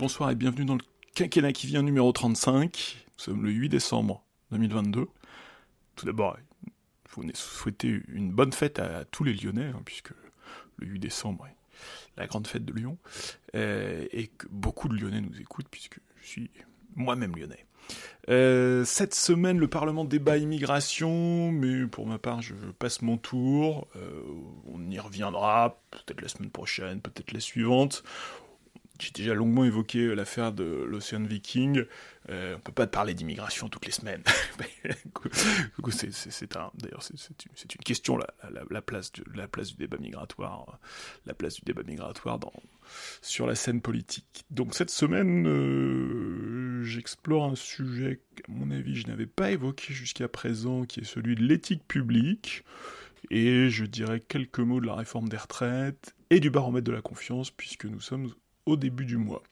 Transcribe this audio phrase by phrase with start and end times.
[0.00, 0.80] bonsoir et bienvenue dans le
[1.14, 3.04] quinquennat qui vient numéro 35.
[3.06, 5.06] Nous sommes le 8 décembre 2022.
[5.94, 6.72] Tout d'abord, il
[7.06, 10.12] faut souhaiter une bonne fête à tous les Lyonnais, hein, puisque
[10.78, 11.56] le 8 décembre est
[12.16, 12.96] la grande fête de Lyon,
[13.54, 16.50] euh, et que beaucoup de Lyonnais nous écoutent, puisque je suis
[16.96, 17.66] moi-même lyonnais.
[18.30, 23.86] Euh, cette semaine, le Parlement débat immigration, mais pour ma part, je passe mon tour.
[23.96, 24.22] Euh,
[24.64, 28.02] on y reviendra, peut-être la semaine prochaine, peut-être la suivante.
[29.00, 31.84] J'ai déjà longuement évoqué euh, l'affaire de l'Ocean Viking.
[32.28, 34.22] Euh, on peut pas parler d'immigration toutes les semaines.
[35.90, 38.26] c'est un, d'ailleurs, c'est une question la,
[38.70, 39.22] la, place du
[39.78, 40.86] débat migratoire, euh,
[41.26, 42.38] la place du débat migratoire
[43.22, 44.44] sur la scène politique.
[44.50, 50.28] Donc cette semaine, euh, j'explore un sujet qu'à mon avis je n'avais pas évoqué jusqu'à
[50.28, 52.64] présent, qui est celui de l'éthique publique.
[53.30, 57.02] Et je dirais quelques mots de la réforme des retraites et du baromètre de la
[57.02, 58.32] confiance, puisque nous sommes
[58.66, 59.42] au début du mois.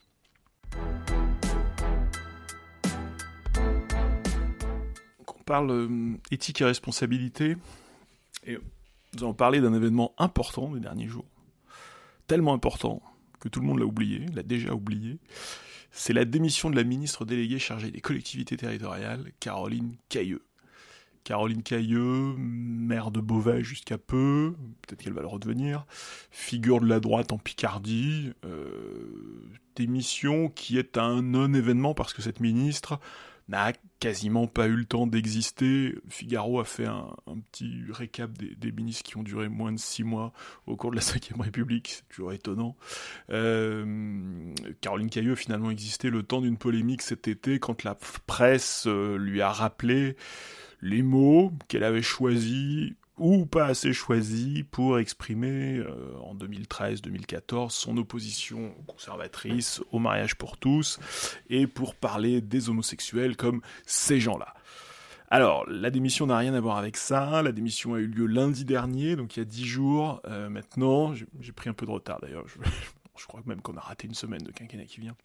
[5.39, 7.56] on parle euh, éthique et responsabilité,
[8.47, 8.59] et
[9.15, 11.27] nous allons parler d'un événement important des derniers jours,
[12.27, 13.03] tellement important
[13.41, 15.19] que tout le monde l'a oublié, l'a déjà oublié,
[15.91, 20.43] c'est la démission de la ministre déléguée chargée des collectivités territoriales, Caroline Cailleux.
[21.24, 25.84] Caroline Cailleux, maire de Beauvais jusqu'à peu, peut-être qu'elle va le redevenir,
[26.30, 32.41] figure de la droite en Picardie, euh, démission qui est un non-événement parce que cette
[32.41, 32.98] ministre
[33.48, 35.94] n'a quasiment pas eu le temps d'exister.
[36.08, 37.14] Figaro a fait un,
[37.50, 40.32] petit récap des, ministres qui ont duré moins de six mois
[40.66, 42.77] au cours de la Ve République, c'est toujours étonnant.
[43.30, 48.84] Euh, Caroline Cailleux a finalement existé le temps d'une polémique cet été quand la presse
[48.86, 50.16] euh, lui a rappelé
[50.81, 57.97] les mots qu'elle avait choisis ou pas assez choisis pour exprimer euh, en 2013-2014 son
[57.97, 61.00] opposition conservatrice au mariage pour tous
[61.50, 64.55] et pour parler des homosexuels comme ces gens-là.
[65.31, 67.43] Alors, la démission n'a rien à voir avec ça.
[67.43, 70.22] La démission a eu lieu lundi dernier, donc il y a dix jours.
[70.27, 72.44] Euh, maintenant, j'ai pris un peu de retard d'ailleurs.
[72.47, 75.17] Je, crois même qu'on a raté une semaine de quinquennat qui vient.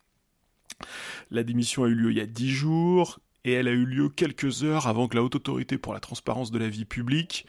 [1.31, 4.09] La démission a eu lieu il y a dix jours et elle a eu lieu
[4.09, 7.45] quelques heures avant que la Haute Autorité pour la Transparence de la Vie Publique,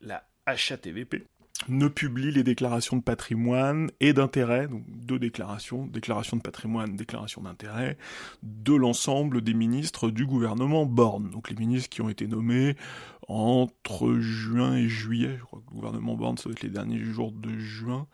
[0.00, 1.26] la HATVP,
[1.68, 7.42] ne publie les déclarations de patrimoine et d'intérêt, donc deux déclarations, déclaration de patrimoine, déclaration
[7.42, 7.96] d'intérêt,
[8.42, 11.30] de l'ensemble des ministres du gouvernement Borne.
[11.30, 12.76] Donc les ministres qui ont été nommés
[13.28, 17.02] entre juin et juillet, je crois que le gouvernement Borne, ça va être les derniers
[17.02, 18.06] jours de juin,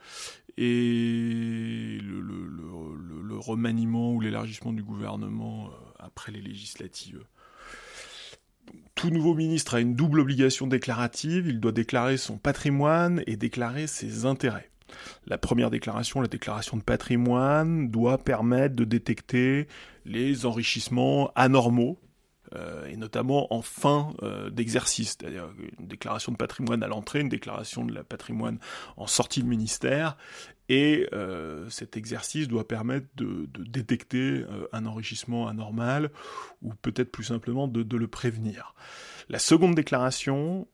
[0.60, 2.19] et le,
[3.38, 5.70] remaniement ou l'élargissement du gouvernement euh,
[6.00, 7.22] après les législatives.
[8.97, 13.86] Tout nouveau ministre a une double obligation déclarative, il doit déclarer son patrimoine et déclarer
[13.86, 14.70] ses intérêts.
[15.26, 19.68] La première déclaration, la déclaration de patrimoine, doit permettre de détecter
[20.04, 22.00] les enrichissements anormaux,
[22.54, 25.48] euh, et notamment en fin euh, d'exercice, c'est-à-dire
[25.78, 28.59] une déclaration de patrimoine à l'entrée, une déclaration de patrimoine
[28.97, 30.16] en sortie de ministère,
[30.70, 36.10] et euh, cet exercice doit permettre de, détecter un enrichissement anormal,
[36.62, 38.75] ou peut-être plus simplement de, le prévenir.
[39.28, 40.66] La seconde déclaration,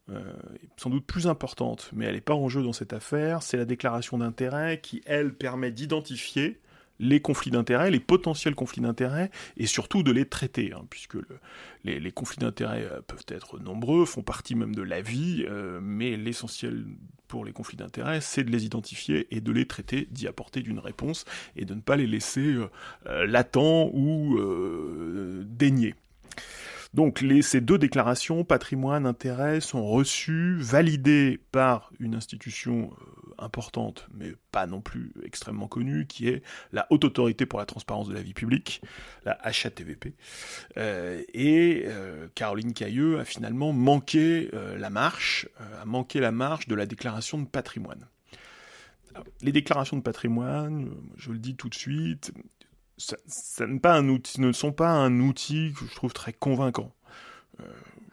[0.76, 3.64] sans doute plus importante, mais elle n'est pas en jeu dans cette affaire, c'est la
[3.64, 6.60] déclaration d'intérêt qui, elle, permet d'identifier
[6.98, 11.16] les conflits d'intérêts, les potentiels conflits d'intérêts, et surtout de les traiter, hein, puisque
[11.84, 16.16] les, conflits d'intérêts euh, peuvent être nombreux, font partie même de la vie, euh, mais
[16.16, 16.84] l'essentiel
[17.28, 20.78] pour les conflits d'intérêts, c'est de les identifier et de les traiter, d'y apporter d'une
[20.78, 21.24] réponse,
[21.56, 22.56] et de ne pas les laisser
[23.06, 24.38] euh, latents ou
[25.44, 25.94] déniés.
[26.94, 34.34] Donc ces deux déclarations, patrimoine, intérêt, sont reçues, validées par une institution euh, importante, mais
[34.50, 38.22] pas non plus extrêmement connue, qui est la Haute Autorité pour la Transparence de la
[38.22, 38.82] Vie Publique,
[39.24, 40.14] la HATVP.
[40.76, 45.48] Euh, et euh, Caroline Cailleux a finalement manqué la marche,
[45.80, 48.06] a manqué la marche de la déclaration de patrimoine.
[49.42, 52.32] les déclarations de patrimoine, je le dis tout de suite,
[52.96, 53.16] ça,
[53.82, 56.94] pas un outil, ne sont pas un outil que je trouve très convaincant.
[57.60, 57.64] Euh,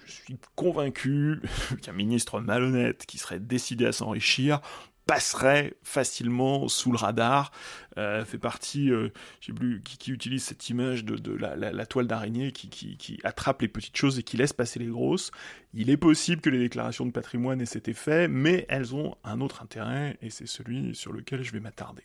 [0.06, 1.42] je suis convaincu
[1.82, 4.62] qu'un ministre malhonnête qui serait décidé à s'enrichir
[5.06, 7.52] passerait facilement sous le radar,
[7.98, 9.10] euh, fait partie, euh,
[9.40, 13.98] je sais plus qui, utilise cette image de, la, toile d'araignée qui, attrape les petites
[13.98, 15.32] choses et qui laisse passer les grosses.
[15.74, 19.42] Il est possible que les déclarations de patrimoine aient cet effet, mais elles ont un
[19.42, 22.04] autre intérêt et c'est celui sur lequel je vais m'attarder.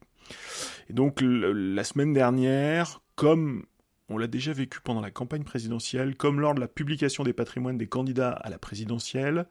[0.90, 3.64] Et donc la semaine dernière, comme
[4.08, 7.78] on l'a déjà vécu pendant la campagne présidentielle, comme lors de la publication des patrimoines
[7.78, 9.46] des candidats à la présidentielle,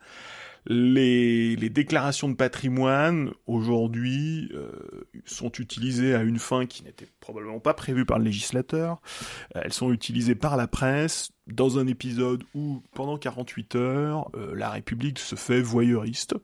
[0.68, 4.72] Les, déclarations de patrimoine, aujourd'hui, euh,
[5.26, 9.02] sont utilisées à une fin qui n'était probablement pas prévue par le législateur.
[9.54, 14.70] Elles sont utilisées par la presse dans un épisode où, pendant 48 heures, euh, la
[14.70, 16.36] République se fait voyeuriste.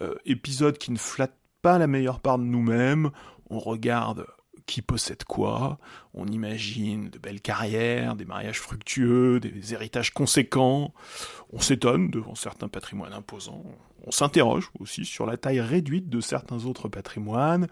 [0.00, 3.10] Euh, épisode qui ne flatte pas la meilleure part de nous-mêmes.
[3.48, 4.26] On regarde
[4.66, 5.78] qui possède quoi,
[6.14, 10.94] on imagine de belles carrières, des mariages fructueux, des héritages conséquents,
[11.52, 13.64] on s'étonne devant certains patrimoines imposants,
[14.04, 17.68] on s'interroge aussi sur la taille réduite de certains autres patrimoines,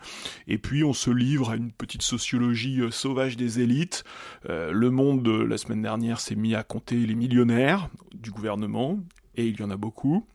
[0.47, 4.05] et puis on se livre à une petite sociologie euh, sauvage des élites.
[4.49, 9.01] Euh, le monde, la semaine dernière, s'est mis à compter les millionnaires du gouvernement,
[9.35, 10.27] et il y en a beaucoup.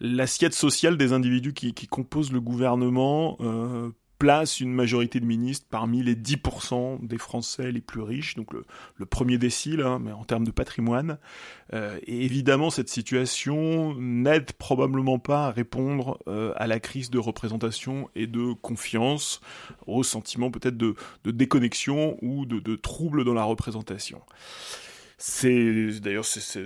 [0.00, 6.02] L'assiette sociale des individus qui, composent le gouvernement euh, place une majorité de ministres parmi
[6.02, 10.44] les 10% des Français les plus riches, donc le, premier décile, hein, mais en termes
[10.44, 11.18] de patrimoine.
[11.72, 17.18] Euh, et évidemment, cette situation n'aide probablement pas à répondre euh, à la crise de
[17.18, 19.40] représentation et de confiance,
[19.86, 20.94] au sentiment peut-être de,
[21.24, 24.20] déconnexion ou de, de trouble dans la représentation.
[25.16, 26.60] C'est d'ailleurs c'est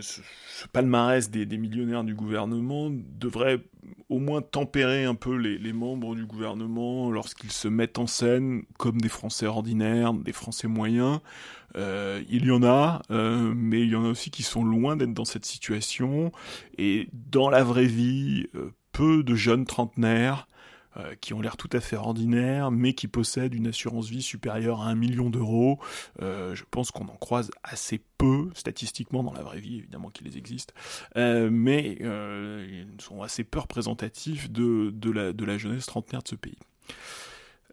[0.64, 3.60] ce palmarès des, millionnaires du gouvernement devrait
[4.08, 8.98] au moins tempérer un peu les, membres du gouvernement lorsqu'ils se mettent en scène comme
[8.98, 11.20] des Français ordinaires, des Français moyens.
[11.76, 14.96] Euh, il y en a, euh, mais il y en a aussi qui sont loin
[14.96, 16.32] d'être dans cette situation.
[16.78, 20.48] Et dans la vraie vie, euh, peu de jeunes trentenaires
[20.96, 24.82] euh, qui ont l'air tout à fait ordinaires, mais qui possèdent une assurance vie supérieure
[24.82, 25.78] à un million d'euros.
[26.22, 30.36] Euh, je pense qu'on en croise assez peu, statistiquement, dans la vraie vie, évidemment qu'ils
[30.36, 30.74] existent,
[31.16, 36.28] euh, mais ils sont assez peu représentatifs de, de, la, de la jeunesse trentenaire de
[36.28, 36.58] ce pays.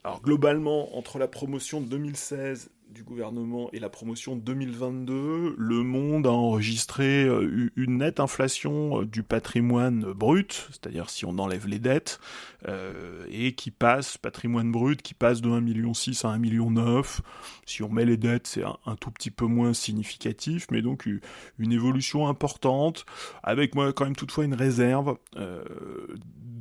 [0.03, 6.27] Alors globalement, entre la promotion de 2016 du gouvernement et la promotion 2022, le monde
[6.27, 11.79] a enregistré euh, une nette inflation euh, du patrimoine brut, c'est-à-dire si on enlève les
[11.79, 12.19] dettes,
[12.67, 17.03] euh, et qui passe, patrimoine brut, qui passe de 1,6 million à 1,9 million.
[17.65, 21.07] Si on met les dettes, c'est un, tout petit peu moins significatif, mais donc
[21.57, 23.05] une évolution importante,
[23.43, 25.17] avec moi quand même toutefois une réserve.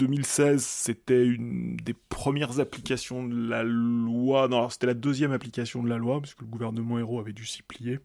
[0.01, 4.49] 2016, c'était une des premières applications de la loi.
[4.49, 7.63] Non, c'était la deuxième application de la loi, puisque le gouvernement héros avait dû s'y
[7.63, 8.01] plier.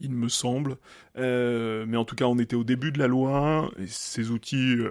[0.00, 0.76] Il me semble.
[1.16, 4.76] Euh, mais en tout cas, on était au début de la loi, et ces outils
[4.80, 4.90] euh,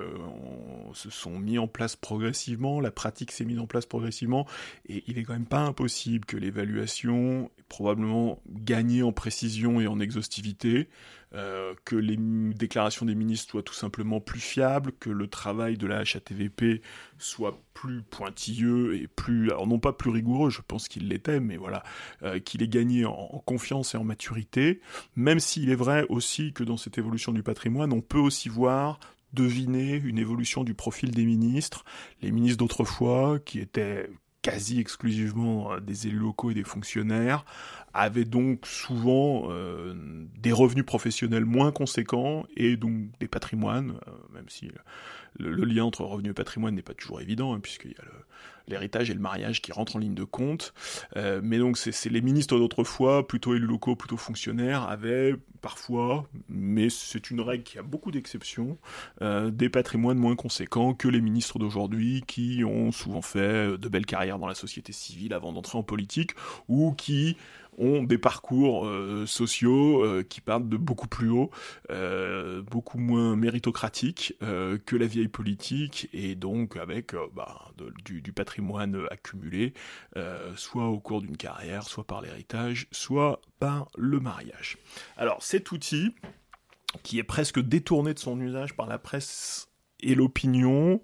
[0.93, 4.47] se sont mis en place progressivement, la pratique s'est mise en place progressivement,
[4.87, 9.87] et il est quand même pas impossible que l'évaluation ait probablement gagné en précision et
[9.87, 10.87] en exhaustivité,
[11.35, 15.87] euh, que les déclarations des ministres soient tout simplement plus fiables, que le travail de
[15.87, 16.81] la HATVP
[17.17, 21.57] soit plus pointilleux et plus, alors non pas plus rigoureux, je pense qu'il l'était, mais
[21.57, 21.83] voilà,
[22.21, 24.79] euh, qu'il ait gagné en, confiance et en maturité,
[25.15, 28.99] même s'il est vrai aussi que dans cette évolution du patrimoine, on peut aussi voir
[29.33, 31.83] deviner une évolution du profil des ministres,
[32.21, 34.09] les ministres d'autrefois qui étaient
[34.43, 37.45] quasi exclusivement euh, des élus locaux et des fonctionnaires,
[37.95, 39.95] avaient donc souvent euh,
[40.37, 44.69] des revenus professionnels moins conséquents et donc des patrimoines, euh, même si
[45.39, 48.03] le, lien entre revenus et patrimoine n'est pas toujours évident, hein, puisqu'il y a
[48.67, 50.73] l'héritage et le mariage qui rentrent en ligne de compte.
[51.17, 56.89] Euh, mais donc c'est les ministres d'autrefois, plutôt élus locaux, plutôt fonctionnaires, avaient parfois, mais
[56.89, 58.77] c'est une règle qui a beaucoup d'exceptions,
[59.21, 64.39] des patrimoines moins conséquents que les ministres d'aujourd'hui qui ont souvent fait de belles carrières
[64.39, 66.31] dans la société civile avant d'entrer en politique,
[66.67, 67.37] ou qui
[67.77, 71.51] ont des parcours euh, sociaux euh, qui partent de beaucoup plus haut,
[71.89, 77.71] euh, beaucoup moins méritocratiques que la vieille politique, et donc avec bah,
[78.05, 79.73] du, du, patrimoine accumulé,
[80.55, 84.77] soit au cours d'une carrière, soit par l'héritage, soit par le mariage.
[85.17, 86.13] Alors cet outil,
[87.03, 89.69] qui est presque détourné de son usage par la presse
[90.01, 91.01] et l'opinion,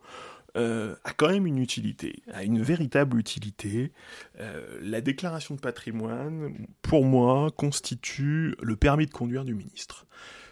[0.58, 3.92] euh, a quand même une utilité, a une véritable utilité.
[4.40, 10.06] Euh, la déclaration de patrimoine, pour moi, constitue le permis de conduire du ministre.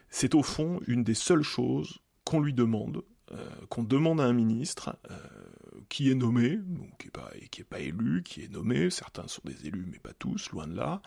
[0.10, 4.34] C'est au fond une des seules choses qu'on lui demande, euh, qu'on demande à un
[4.34, 4.98] ministre,
[5.90, 9.28] qui est nommé, donc qui n'est pas, qui est pas élu, qui est nommé, certains
[9.28, 11.02] sont des élus mais pas tous, loin de là,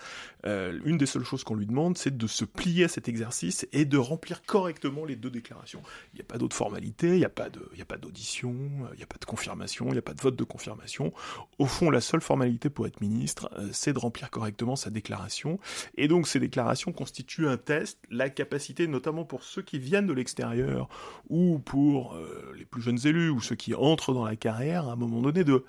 [0.46, 3.66] euh, une des seules choses qu'on lui demande, c'est de se plier à cet exercice
[3.72, 5.82] et de remplir correctement les deux déclarations.
[6.12, 8.54] Il n'y a pas d'autre formalité, il n'y a pas d'audition,
[8.92, 11.12] il n'y a pas de confirmation, il n'y a pas de vote de confirmation.
[11.58, 15.58] Au fond, la seule formalité pour être ministre, euh, c'est de remplir correctement sa déclaration.
[15.96, 20.12] Et donc ces déclarations constituent un test, la capacité, notamment pour ceux qui viennent de
[20.12, 20.88] l'extérieur,
[21.28, 24.92] ou pour euh, les plus jeunes élus, ou ceux qui entrent dans la carrière, à
[24.92, 25.64] un moment donné, de,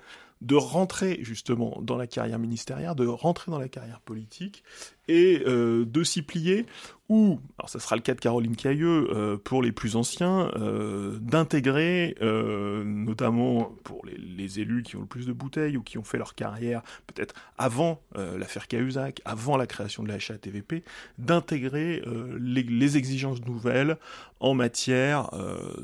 [0.54, 4.64] rentrer justement dans la carrière ministérielle, de rentrer dans la carrière politique
[5.08, 6.66] et euh, de s'y plier,
[7.08, 11.18] ou, alors ça sera le cas de Caroline Cailleux euh, pour les plus anciens, euh,
[11.20, 16.18] d'intégrer, notamment pour les, élus qui ont le plus de bouteilles ou qui ont fait
[16.18, 20.82] leur carrière peut-être avant l'affaire Cahuzac, avant la création de la HATVP,
[21.18, 22.02] d'intégrer
[22.38, 23.96] les, exigences nouvelles
[24.40, 25.30] en matière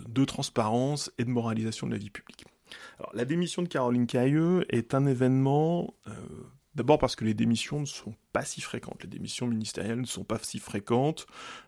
[0.08, 2.44] de transparence et de moralisation de la vie publique.
[3.12, 5.95] La démission de Caroline Cailleux est un événement
[6.78, 10.23] D'abord parce que les démissions ne sont pas si fréquentes, les démissions ministérielles ne sont
[10.23, 11.26] pas si fréquentes,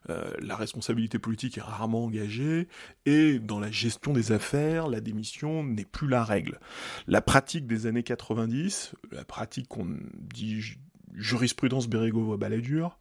[0.08, 2.68] euh, la responsabilité politique est rarement engagée,
[3.06, 6.60] et dans la gestion des affaires, la démission n'est plus la règle.
[7.08, 10.76] La pratique des années 90, la pratique qu'on dit
[11.14, 12.96] jurisprudence Bérégovo-Balladur,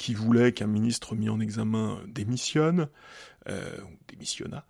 [0.00, 2.88] qui voulait qu'un ministre mis en examen démissionne,
[3.50, 3.76] euh,
[4.08, 4.64] démissionna,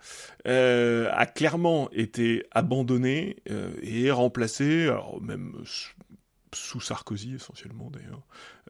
[0.49, 5.55] euh, a clairement été abandonné euh, et remplacé, alors même
[6.55, 8.23] sous Sarkozy essentiellement d'ailleurs.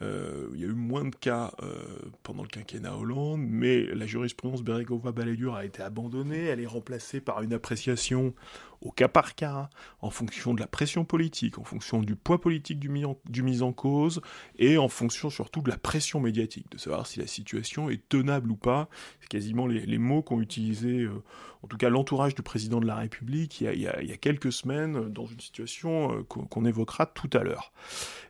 [0.03, 1.83] Euh, il y a eu moins de cas euh,
[2.23, 7.43] pendant le quinquennat Hollande, mais la jurisprudence Bérégovoy-Balladur a été abandonnée, elle est remplacée par
[7.43, 8.35] une appréciation
[8.83, 9.69] au cas par cas,
[10.01, 13.43] en fonction de la pression politique, en fonction du poids politique du mis en, du
[13.43, 14.23] mise en cause,
[14.59, 18.51] et en fonction surtout de la pression médiatique, de savoir si la situation est tenable
[18.51, 18.89] ou pas.
[19.21, 21.23] C'est quasiment les, mots qu'ont utilisés, euh,
[21.63, 25.27] en tout cas l'entourage du président de la République, il y a, quelques semaines, dans
[25.27, 27.70] une situation qu'on évoquera tout à l'heure.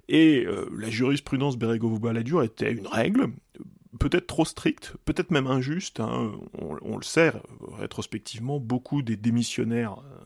[0.09, 3.29] Et euh, la jurisprudence Bérégovo-Balladur était une règle,
[4.01, 6.01] peut-être trop stricte, peut-être même injuste.
[6.01, 6.33] Hein.
[6.59, 7.33] On, le sait,
[7.79, 10.25] rétrospectivement, beaucoup des démissionnaires, euh,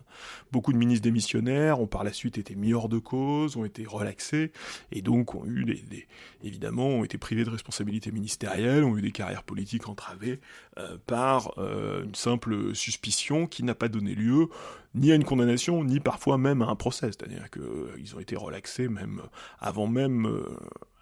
[0.50, 3.84] beaucoup de ministres démissionnaires ont par la suite été mis hors de cause, ont été
[3.84, 4.52] relaxés,
[4.92, 6.06] et donc ont eu des,
[6.42, 10.40] évidemment ont été privés de responsabilités ministérielles, ont eu des carrières politiques entravées
[10.78, 14.48] euh, par une simple suspicion qui n'a pas donné lieu
[14.94, 17.06] ni à une condamnation, ni parfois même à un procès.
[17.06, 19.22] C'est-à-dire qu'ils euh, ont été relaxés même
[19.58, 20.56] avant même, euh,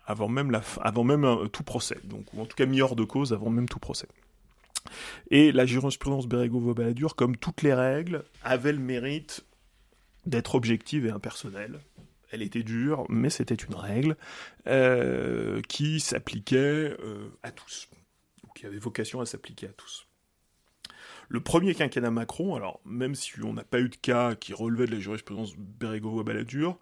[0.06, 1.98] avant même, avant même euh, tout procès.
[2.04, 4.08] Donc, ou en tout cas mis hors de cause avant même tout procès.
[5.30, 9.44] Et la jurisprudence Bérégovo-Balladur, comme toutes les règles, avait le mérite
[10.26, 11.80] d'être objective et impersonnelle.
[12.30, 14.16] Elle était dure, mais c'était une règle
[15.68, 16.96] qui s'appliquait
[17.42, 17.88] à tous,
[18.42, 20.06] ou qui avait vocation à s'appliquer à tous.
[21.32, 24.84] Le premier quinquennat Macron, alors même si on n'a pas eu de cas qui relevaient
[24.84, 26.78] de la jurisprudence Bérégovo-Balladur,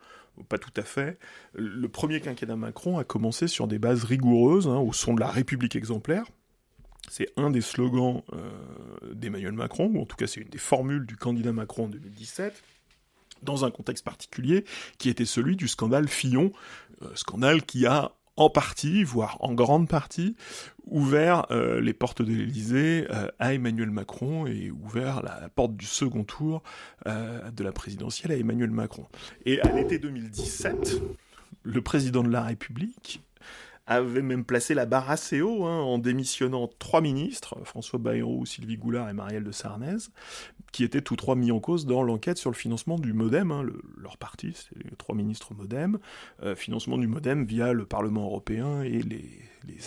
[0.48, 1.18] pas tout à fait,
[1.54, 5.28] le premier quinquennat Macron a commencé sur des bases rigoureuses, hein, au son de la
[5.28, 6.24] République exemplaire.
[7.08, 11.06] C'est un des slogans euh, d'Emmanuel Macron, ou en tout cas c'est une des formules
[11.06, 12.62] du candidat Macron en 2017
[13.42, 14.64] dans un contexte particulier,
[14.98, 16.52] qui était celui du scandale Fillon,
[17.02, 20.34] euh, scandale qui a en partie, voire en grande partie,
[20.86, 25.84] ouvert euh, les portes de l'Élysée euh, à Emmanuel Macron et ouvert la, porte du
[25.84, 26.62] second tour
[27.06, 29.06] euh, de la présidentielle à Emmanuel Macron.
[29.44, 31.02] Et à l'été 2017,
[31.64, 33.22] le président de la République
[33.86, 38.78] avait même placé la barre assez haut hein, en démissionnant trois ministres, François Bayrou, Sylvie
[38.78, 39.98] Goulard et Marielle de Sarnez,
[40.72, 43.64] qui étaient tous trois mis en cause dans l'enquête sur le financement du MoDem, hein,
[43.96, 45.98] leur parti, c'est les trois ministres MoDem,
[46.42, 49.28] euh, financement du MoDem via le Parlement européen et les,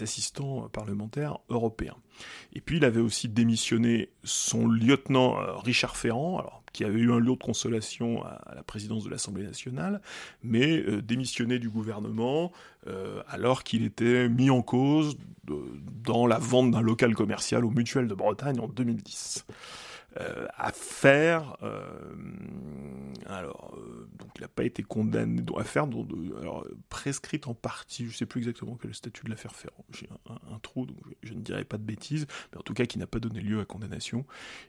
[0.01, 1.95] assistants parlementaires européens.
[2.53, 7.11] Et puis il avait aussi démissionné son lieutenant euh, Richard Ferrand, alors, qui avait eu
[7.11, 10.01] un lot de consolation à, la présidence de l'Assemblée nationale,
[10.43, 12.51] mais euh, démissionné du gouvernement
[13.29, 15.17] alors qu'il était mis en cause
[16.03, 19.45] dans la vente d'un local commercial au Mutuel de Bretagne en 2010.
[20.19, 21.57] Euh, affaire.
[21.63, 22.13] Euh,
[23.25, 25.41] alors, euh, donc il n'a pas été condamné.
[25.41, 25.87] Donc, affaire
[26.39, 28.05] alors, prescrite en partie.
[28.05, 29.85] Je ne sais plus exactement quel est le statut de l'affaire Ferrand.
[29.91, 32.99] J'ai un, trou, donc je, ne dirais pas de bêtises, mais en tout cas qui
[32.99, 34.25] n'a pas donné lieu à condamnation.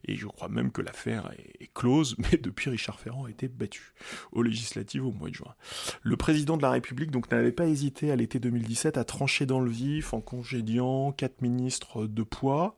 [0.07, 3.93] Et je crois même que l'affaire est, close, mais depuis Richard Ferrand a été battu
[4.33, 5.55] aux législatives au mois de juin.
[6.03, 9.61] Le président de la République donc n'avait pas hésité à l'été 2017 à trancher dans
[9.61, 12.77] le vif en congédiant quatre ministres de poids,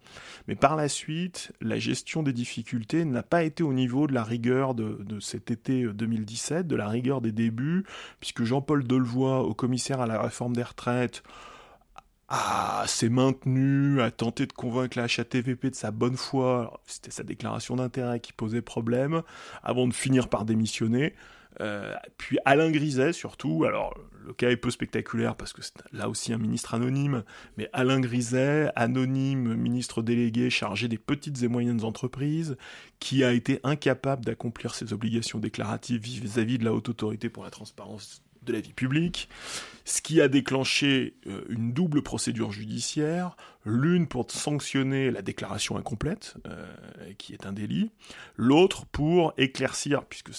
[0.48, 2.55] mais par la suite, la gestion des difficultés
[3.04, 6.88] n'a pas été au niveau de la rigueur de, cet été 2017, euh, de la
[6.88, 7.84] rigueur des débuts,
[8.20, 11.22] puisque Jean-Paul Delevoye, au commissaire à la réforme des retraites,
[12.86, 17.76] s'est maintenu, a tenté de convaincre la HATVP de sa bonne foi, c'était sa déclaration
[17.76, 19.22] d'intérêt qui posait problème,
[19.62, 21.14] avant de finir par démissionner.
[21.60, 23.94] Euh, puis Alain Griset surtout, alors
[24.26, 27.22] le cas est peu spectaculaire parce que c'est là aussi un ministre anonyme,
[27.56, 32.56] mais Alain Griset, anonyme ministre délégué chargé des petites et moyennes entreprises,
[32.98, 37.50] qui a été incapable d'accomplir ses obligations déclaratives vis-à-vis de la haute autorité pour la
[37.50, 39.28] transparence de la vie publique,
[39.84, 46.34] ce qui a déclenché euh, une double procédure judiciaire, l'une pour sanctionner la déclaration incomplète,
[46.46, 46.66] euh,
[47.18, 47.92] qui est un délit,
[48.36, 50.30] l'autre pour éclaircir, puisque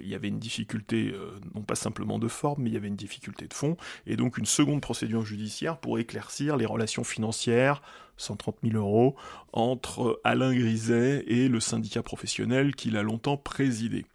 [0.00, 2.88] il y avait une difficulté, euh, non pas simplement de forme, mais il y avait
[2.88, 7.82] une difficulté de fond, et donc une seconde procédure judiciaire pour éclaircir les relations financières
[8.16, 9.16] 130 000 euros,
[9.52, 14.06] entre Alain Griset et le syndicat professionnel qu'il a longtemps présidé.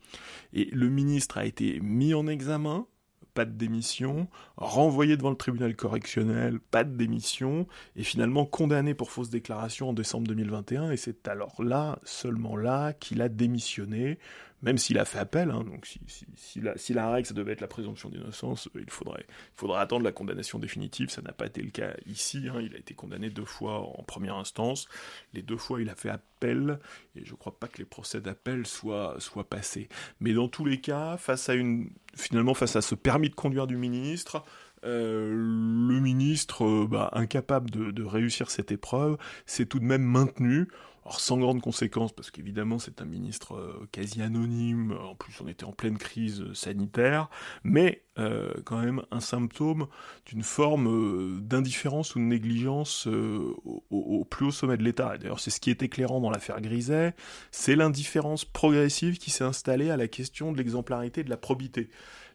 [0.53, 2.87] Et le ministre a été mis en examen,
[3.33, 9.11] pas de démission, renvoyé devant le tribunal correctionnel, pas de démission, et finalement condamné pour
[9.11, 14.19] fausse déclaration en décembre 2021, et c'est alors là, seulement là, qu'il a démissionné,
[14.61, 17.61] même s'il a fait appel, hein, donc si, la, si, la, règle ça devait être
[17.61, 21.45] la présomption d'innocence, euh, il faudrait, il faudrait attendre la condamnation définitive, ça n'a pas
[21.45, 24.87] été le cas ici, hein, il a été condamné deux fois en première instance,
[25.33, 26.79] les deux fois il a fait appel,
[27.15, 29.87] et je ne crois pas que les procès d'appel soient, soient passés.
[30.19, 33.67] Mais dans tous les cas, face à une, finalement face à ce permis de conduire
[33.67, 34.43] du ministre,
[34.85, 40.03] euh, le ministre, euh, bah, incapable de, de, réussir cette épreuve, s'est tout de même
[40.03, 40.69] maintenu
[41.05, 45.47] alors sans grande conséquence, parce qu'évidemment c'est un ministre euh, quasi anonyme, en plus on
[45.47, 47.29] était en pleine crise sanitaire,
[47.63, 49.87] mais euh, quand même un symptôme
[50.25, 55.17] d'une forme euh, d'indifférence ou de négligence au, plus haut sommet de l'État.
[55.17, 57.15] D'ailleurs c'est ce qui est éclairant dans l'affaire Griset,
[57.51, 61.89] c'est l'indifférence progressive qui s'est installée à la question de l'exemplarité de la probité.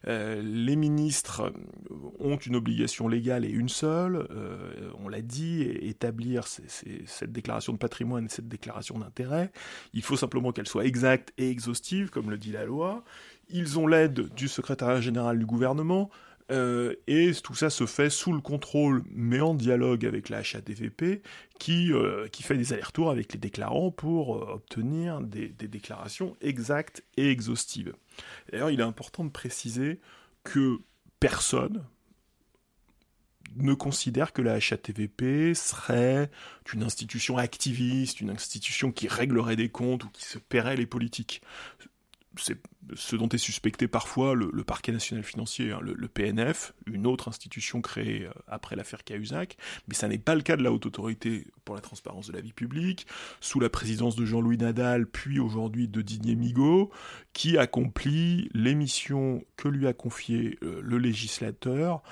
[0.07, 1.51] Euh, les ministres
[2.19, 7.77] ont une obligation légale et une seule, euh, on l'a dit, établir cette déclaration de
[7.77, 9.51] patrimoine et cette déclaration d'intérêt.
[9.93, 13.03] Il faut simplement qu'elle soit exacte et exhaustive, comme le dit la loi.
[13.49, 16.09] Ils ont l'aide du secrétariat général du gouvernement,
[16.51, 21.21] euh, et tout ça se fait sous le contrôle, mais en dialogue avec la HATVP,
[21.59, 21.91] qui,
[22.31, 27.93] qui fait des allers-retours avec les déclarants pour obtenir des, des, déclarations exactes et exhaustives.
[28.51, 29.99] D'ailleurs, il est important de préciser
[30.43, 30.79] que
[31.19, 31.83] personne
[33.55, 36.29] ne considère que la HATVP serait
[36.73, 41.41] une institution activiste, une institution qui réglerait des comptes ou qui se paierait les politiques
[42.37, 42.59] c'est
[42.93, 47.81] ce dont est suspecté parfois le, parquet national financier, hein, le, PNF, une autre institution
[47.81, 51.47] créée euh, après l'affaire Cahuzac, mais ça n'est pas le cas de la haute autorité
[51.63, 53.07] pour la transparence de la vie publique,
[53.41, 56.91] sous la présidence de Jean-Louis Nadal, puis aujourd'hui de Didier Migaud,
[57.33, 62.03] qui accomplit les missions que lui a confiées euh, le législateur,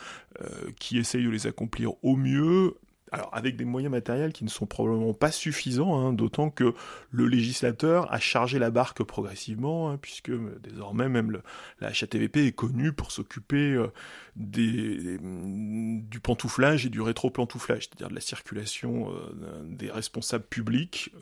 [0.42, 2.76] euh, qui essaye de les accomplir au mieux
[3.14, 6.74] alors avec des moyens matériels qui ne sont probablement pas suffisants, hein, d'autant que
[7.12, 11.40] le législateur a chargé la barque progressivement, hein, puisque euh, désormais même
[11.80, 13.92] la HATVP est connue pour s'occuper euh,
[14.36, 21.14] des, du pantouflage et du rétro-pantouflage, c'est-à-dire de la circulation euh, des responsables publics,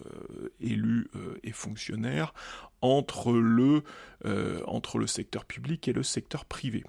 [0.61, 1.09] élus
[1.43, 2.33] et fonctionnaires,
[2.81, 3.83] entre le,
[4.65, 6.83] entre le secteur public et le secteur privé.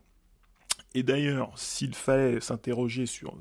[0.95, 3.37] Et d'ailleurs, s'il fallait s'interroger sur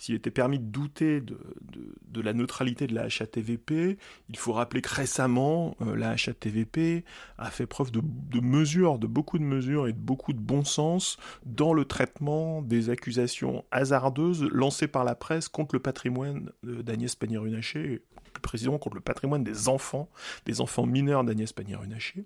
[0.00, 3.98] s'il était permis de douter de, la neutralité de la HATVP,
[4.30, 7.04] il faut rappeler que récemment, euh, la HATVP
[7.36, 8.00] a fait preuve de,
[8.40, 12.88] mesures, de beaucoup de mesures et de beaucoup de bon sens dans le traitement des
[12.88, 18.00] accusations hasardeuses lancées par la presse contre le patrimoine d'Agnès Pannier-Runacher,
[18.40, 20.08] plus contre le patrimoine des enfants,
[20.46, 22.24] des enfants mineurs d'Agnès Pannier-Runacher.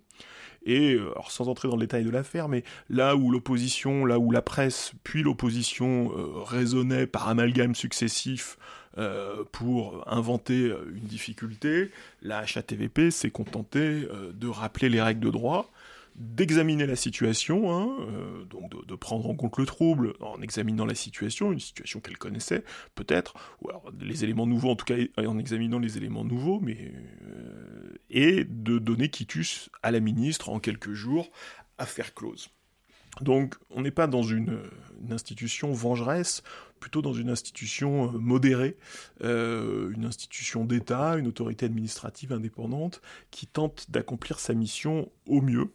[0.66, 4.30] Et, euh, sans entrer dans le détail de l'affaire, mais là où l'opposition, là où
[4.30, 8.56] la presse, puis l'opposition euh, raisonnaient par amalgame successif
[8.96, 11.90] euh, pour inventer une difficulté,
[12.22, 15.70] la HATVP s'est contentée de rappeler les règles de droit,
[16.14, 20.94] d'examiner la situation, hein, euh, donc de, prendre en compte le trouble en examinant la
[20.94, 25.38] situation, une situation qu'elle connaissait peut-être, ou alors les éléments nouveaux, en tout cas en
[25.38, 26.92] examinant les éléments nouveaux, mais
[27.26, 31.30] euh, et de donner quitus à la ministre en quelques jours,
[31.78, 32.48] affaire close.
[33.20, 34.60] Donc on n'est pas dans une,
[35.10, 36.42] institution vengeresse,
[36.78, 38.76] plutôt dans une institution euh, modérée,
[39.20, 45.70] une institution d'État, une autorité administrative indépendante qui tente d'accomplir sa mission au mieux,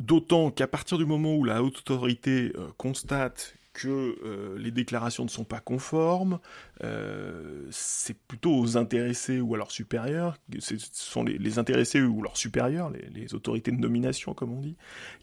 [0.00, 5.24] D'autant qu'à partir du moment où la haute autorité euh, constate que euh, les déclarations
[5.24, 6.38] ne sont pas conformes,
[6.82, 12.38] euh, c'est plutôt aux intéressés ou à leurs supérieurs, ce sont les, intéressés ou leurs
[12.38, 14.74] supérieurs, les, autorités de nomination comme on dit,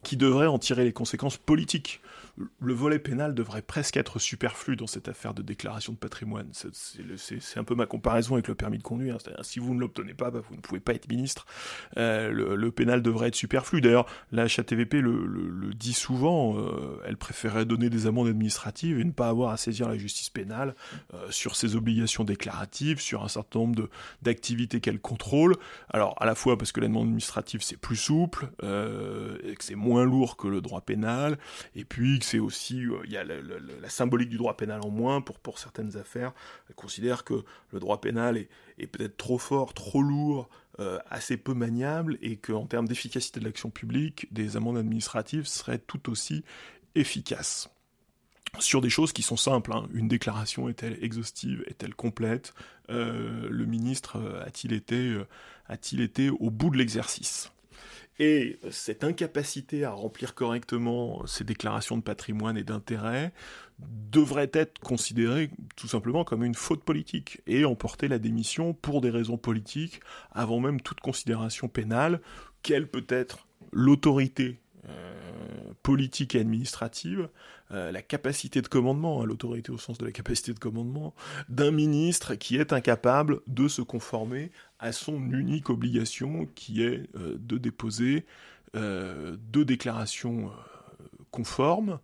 [0.03, 1.99] qui devraient en tirer les conséquences politiques.
[2.59, 6.49] Le volet pénal devrait presque être superflu dans cette affaire de déclaration de patrimoine.
[6.53, 9.17] C'est un peu ma comparaison avec le permis de conduire.
[9.21, 11.45] C'est-à-dire si vous ne l'obtenez pas, bah, vous ne pouvez pas être ministre.
[11.97, 13.81] Euh, le, pénal devrait être superflu.
[13.81, 16.55] D'ailleurs, la HATVP le, dit souvent,
[17.05, 20.29] elle préférait donner des amendes administratives administrative et ne pas avoir à saisir la justice
[20.29, 20.75] pénale
[21.13, 23.89] euh, sur ses obligations déclaratives, sur un certain nombre
[24.21, 25.55] d'activités qu'elle contrôle.
[25.89, 29.63] Alors à la fois parce que la demande administrative c'est plus souple, euh, et que
[29.63, 31.37] c'est moins lourd que le droit pénal,
[31.75, 34.89] et puis que c'est aussi, euh, il y a la, symbolique du droit pénal en
[34.89, 36.33] moins pour, certaines affaires.
[36.67, 41.53] Elle considère que le droit pénal est, peut-être trop fort, trop lourd, euh, assez peu
[41.53, 46.43] maniable et qu'en termes d'efficacité de l'action publique, des amendes administratives seraient tout aussi
[46.95, 47.69] efficaces.
[48.59, 49.87] Sur des choses qui sont simples, hein.
[49.93, 52.53] une déclaration est-elle exhaustive, est-elle complète?
[52.89, 57.51] Euh, Le ministre a-t-il été au bout de l'exercice?
[58.19, 63.31] Et cette incapacité à remplir correctement ces déclarations de patrimoine et d'intérêt
[63.79, 69.11] devrait être considérée tout simplement comme une faute politique et emporter la démission pour des
[69.11, 69.99] raisons politiques
[70.31, 72.21] avant même toute considération pénale.
[72.63, 74.66] Quelle peut être l'autorité euh,
[75.87, 77.29] politique et administrative,
[77.71, 81.13] euh, la capacité de commandement, hein, l'autorité au sens de la capacité de commandement,
[81.49, 87.37] d'un ministre qui est incapable de se conformer à son unique obligation qui est euh,
[87.39, 88.25] de déposer
[88.73, 90.51] deux déclarations
[91.31, 91.99] conformes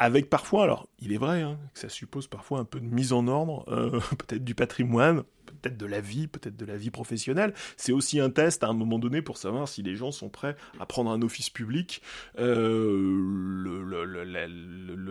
[0.00, 3.12] avec parfois, alors il est vrai hein, que ça suppose parfois un peu de mise
[3.12, 5.24] en ordre, euh, peut-être du patrimoine,
[5.60, 7.54] peut-être de la vie, peut-être de la vie professionnelle.
[7.76, 10.56] C'est aussi un test à un moment donné pour savoir si les gens sont prêts
[10.78, 12.02] à prendre un office public.
[12.38, 13.82] Euh,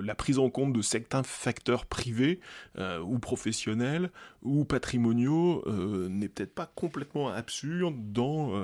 [0.01, 2.39] la, prise en compte de certains facteurs privés
[2.77, 4.09] euh, ou professionnels
[4.41, 5.63] ou patrimoniaux
[6.09, 8.55] n'est peut-être pas complètement absurde dans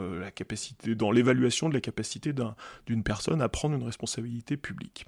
[1.12, 2.34] l'évaluation de la capacité
[2.88, 5.06] d'une personne à prendre une responsabilité publique.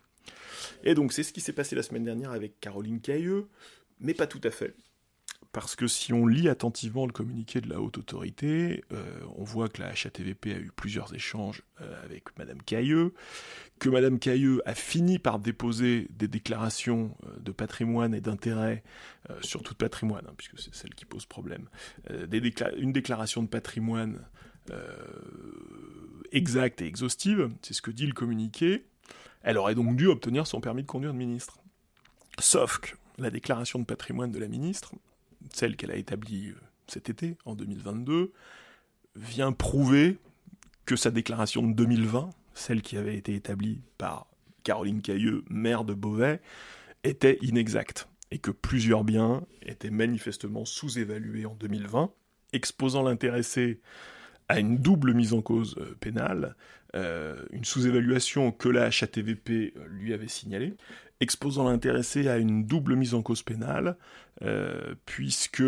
[0.84, 3.48] Et donc c'est ce qui s'est passé la semaine dernière avec Caroline Cailleux,
[4.00, 4.76] mais pas tout à fait.
[5.52, 9.04] Parce que si on lit attentivement le communiqué de la haute autorité, euh,
[9.36, 13.14] on voit que la HATVP a eu plusieurs échanges euh, avec Madame Cailleux,
[13.80, 18.84] que Madame Cailleux a fini par déposer des déclarations euh, de patrimoine et d'intérêt
[19.42, 21.68] sur tout patrimoine, hein, puisque c'est celle qui pose problème,
[22.10, 24.26] une déclaration de patrimoine
[26.32, 28.86] exacte et exhaustive, c'est ce que dit le communiqué,
[29.44, 31.60] elle aurait donc dû obtenir son permis de conduire de ministre.
[32.40, 34.94] Sauf que la déclaration de patrimoine de la ministre,
[35.54, 36.56] celle qu'elle a établie euh,
[36.88, 38.32] cet été, en 2022,
[39.16, 40.18] vient prouver
[40.86, 44.28] que sa déclaration de 2020, celle qui avait été établie par
[44.64, 46.42] Caroline Cailleux, maire de Beauvais,
[47.04, 52.12] était inexacte et que plusieurs biens étaient manifestement sous-évalués en 2020,
[52.54, 53.80] exposant l'intéressé
[54.50, 56.56] à une double mise en cause euh, pénale,
[56.96, 60.76] euh, une sous-évaluation que la HATVP lui avait signalée,
[61.20, 63.98] exposant l'intéressé à une double mise en cause pénale,
[65.06, 65.64] puisque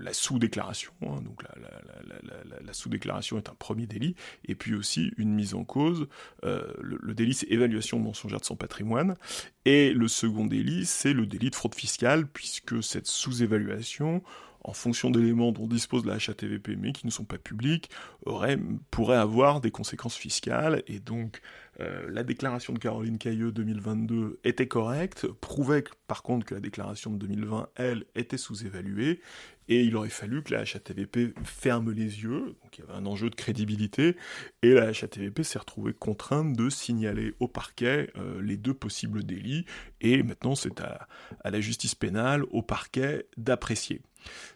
[0.00, 4.14] la sous-déclaration, hein, donc la, sous-déclaration est un premier délit,
[4.44, 6.06] et puis aussi une mise en cause,
[6.42, 9.16] le, le, délit c'est évaluation mensongère de son patrimoine,
[9.64, 14.22] et le second délit c'est le délit de fraude fiscale, puisque cette sous-évaluation
[14.66, 17.88] en fonction d'éléments dont dispose la HATVP mais qui ne sont pas publics,
[18.24, 18.58] aurait,
[18.90, 20.82] pourrait avoir des conséquences fiscales.
[20.88, 21.40] Et donc,
[21.80, 27.12] euh, la déclaration de Caroline Cailleux 2022 était correcte, prouvait par contre que la déclaration
[27.12, 29.20] de 2020, elle, était sous-évaluée,
[29.68, 33.06] et il aurait fallu que la HATVP ferme les yeux, donc il y avait un
[33.06, 34.16] enjeu de crédibilité,
[34.62, 39.66] et la HATVP s'est retrouvée contrainte de signaler au parquet euh, les deux possibles délits,
[40.00, 41.08] et maintenant c'est à,
[41.44, 44.02] la justice pénale, au parquet, d'apprécier.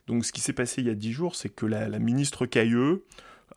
[0.07, 3.05] Donc ce qui s'est passé il y a dix jours, c'est que la, ministre Cailleux,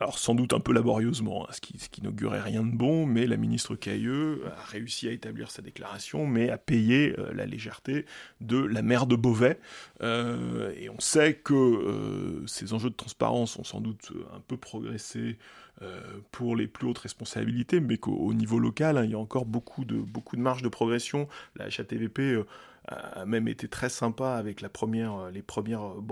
[0.00, 3.36] alors sans doute un peu laborieusement, hein, ce qui, n'augurait rien de bon, mais la
[3.36, 8.04] ministre Cailleux a réussi à établir sa déclaration, mais a payé euh, la légèreté
[8.40, 9.58] de la maire de Beauvais.
[10.02, 14.56] Euh, et on sait que euh, ces enjeux de transparence ont sans doute un peu
[14.56, 15.38] progressé
[16.30, 19.84] pour les plus hautes responsabilités, mais qu'au niveau local, hein, il y a encore beaucoup
[19.84, 21.28] de, beaucoup de marge de progression.
[21.56, 22.44] La HATVP
[22.88, 26.02] a même été très sympa avec la première, euh, les premières euh,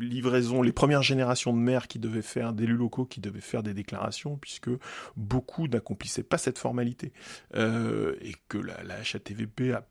[0.00, 3.74] livraisons, les premières générations de maires qui devaient faire, d'élus locaux qui devaient faire des
[3.74, 4.70] déclarations, puisque
[5.16, 7.12] beaucoup n'accomplissaient pas cette formalité.
[7.54, 9.86] Euh, et que la, la HATVP a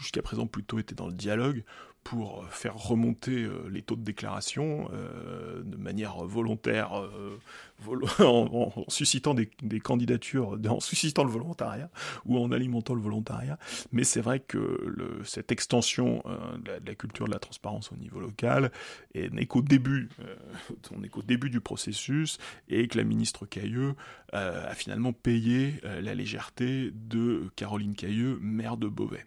[0.00, 1.64] jusqu'à présent plutôt été dans le dialogue
[2.04, 6.92] pour euh, faire remonter euh, les taux de déclaration euh, de manière volontaire,
[8.20, 11.90] en, suscitant des, candidatures, en suscitant le volontariat
[12.24, 13.58] ou en alimentant le volontariat.
[13.92, 16.22] Mais c'est vrai que cette extension
[16.64, 18.70] de la, culture de la transparence au niveau local
[19.14, 20.08] n'est qu'au début,
[20.94, 22.38] on n'est qu'au début du processus
[22.68, 23.94] et que la ministre Cailleux
[24.32, 29.26] a finalement payé la légèreté de Caroline Cailleux, maire de Beauvais.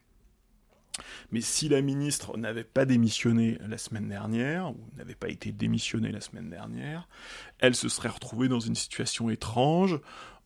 [1.31, 6.11] Mais si la ministre n'avait pas démissionné la semaine dernière, ou n'avait pas été démissionnée
[6.11, 7.07] la semaine dernière,
[7.59, 9.99] elle se serait retrouvée dans une situation étrange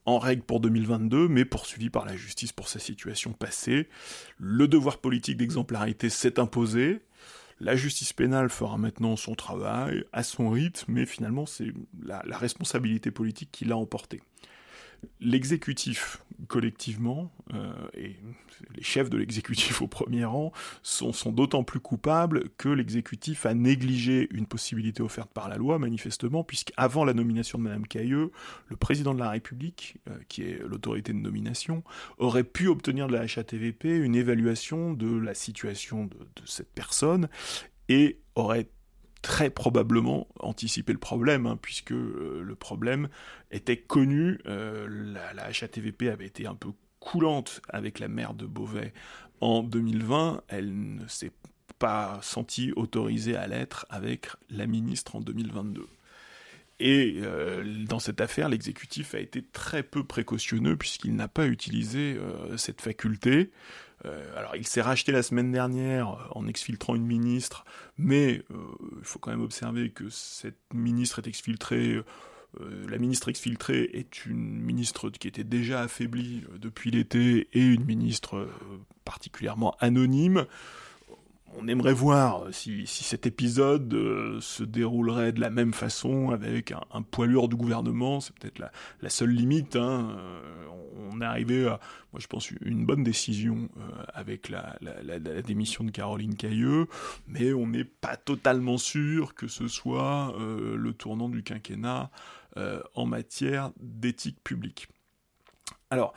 [0.06, 3.88] en règle pour 2022, mais poursuivi par la justice pour sa situation passée.
[4.38, 7.00] Le devoir politique d'exemplarité s'est imposé.
[7.60, 12.38] La justice pénale fera maintenant son travail à son rythme, mais finalement c'est la, la
[12.38, 14.22] responsabilité politique qui l'a emporté
[15.20, 18.16] l'exécutif collectivement, euh, et
[18.74, 24.28] les chefs de l'exécutif au premier rang, sont, d'autant plus coupables que l'exécutif a négligé
[24.32, 28.30] une possibilité offerte par la loi, manifestement, puisqu'avant la nomination de Mme Cailleux,
[28.68, 31.84] le président de la République, euh, qui est l'autorité de nomination,
[32.18, 37.28] aurait pu obtenir de la HATVP une évaluation de la situation de, de cette personne,
[37.88, 38.68] et aurait
[39.22, 43.08] très probablement anticiper le problème, hein, puisque euh, le problème
[43.50, 44.38] était connu.
[44.46, 48.92] Euh, la, HATVP avait été un peu coulante avec la maire de Beauvais
[49.40, 50.42] en 2020.
[50.48, 51.32] Elle ne s'est
[51.78, 55.86] pas sentie autorisée à l'être avec la ministre en 2022.
[56.82, 62.18] Et euh, dans cette affaire, l'exécutif a été très peu précautionneux puisqu'il n'a pas utilisé
[62.56, 63.50] cette faculté.
[64.06, 67.64] Euh, alors, il s'est racheté la semaine dernière euh, en exfiltrant une ministre,
[67.98, 68.56] mais euh,
[68.98, 72.02] il faut quand même observer que cette ministre est exfiltrée.
[72.58, 78.48] la ministre exfiltrée est une ministre qui était déjà affaiblie depuis l'été et une ministre
[79.04, 80.46] particulièrement anonyme
[81.58, 87.02] on aimerait voir si, cet épisode euh, se déroulerait de la même façon avec un,
[87.02, 88.20] poilure du gouvernement.
[88.20, 89.76] C'est peut-être la, seule limite.
[89.76, 90.16] Hein.
[90.16, 90.66] Euh,
[91.10, 91.80] on est arrivé à,
[92.12, 94.78] moi je pense, une bonne décision euh, avec la,
[95.42, 96.86] démission de Caroline Cailleux,
[97.26, 102.10] mais on n'est pas totalement sûr que ce soit le tournant du quinquennat
[102.94, 104.88] en matière d'éthique publique.
[105.90, 106.14] Alors,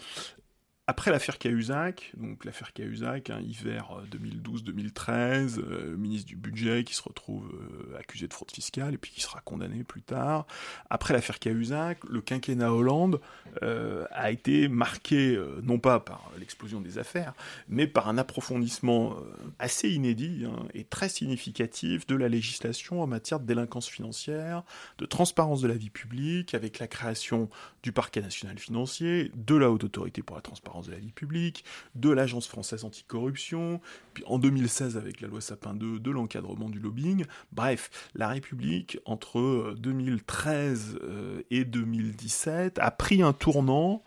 [0.85, 6.93] après l'affaire Cahuzac, donc l'affaire Cahuzac, hein, hiver 2012-2013, euh, euh, ministre du budget qui
[6.93, 10.45] se retrouve euh, accusé de fraude fiscale et puis qui sera condamné plus tard.
[10.89, 13.21] Après l'affaire Cahuzac, le quinquennat Hollande
[13.61, 17.33] a été marqué non pas par l'explosion des affaires,
[17.69, 19.15] mais par un approfondissement
[19.59, 24.63] assez inédit hein, et très significatif de la législation en matière de délinquance financière,
[24.97, 27.47] de transparence de la vie publique, avec la création
[27.83, 31.63] du parquet national financier, de la haute autorité pour la transparence de la vie publique,
[31.95, 33.79] de l'Agence française anticorruption,
[34.13, 37.25] puis en 2016 avec la loi Sapin 2, de l'encadrement du lobbying.
[37.51, 44.03] Bref, la République, entre 2013 euh, euh, et 2017, a pris un tournant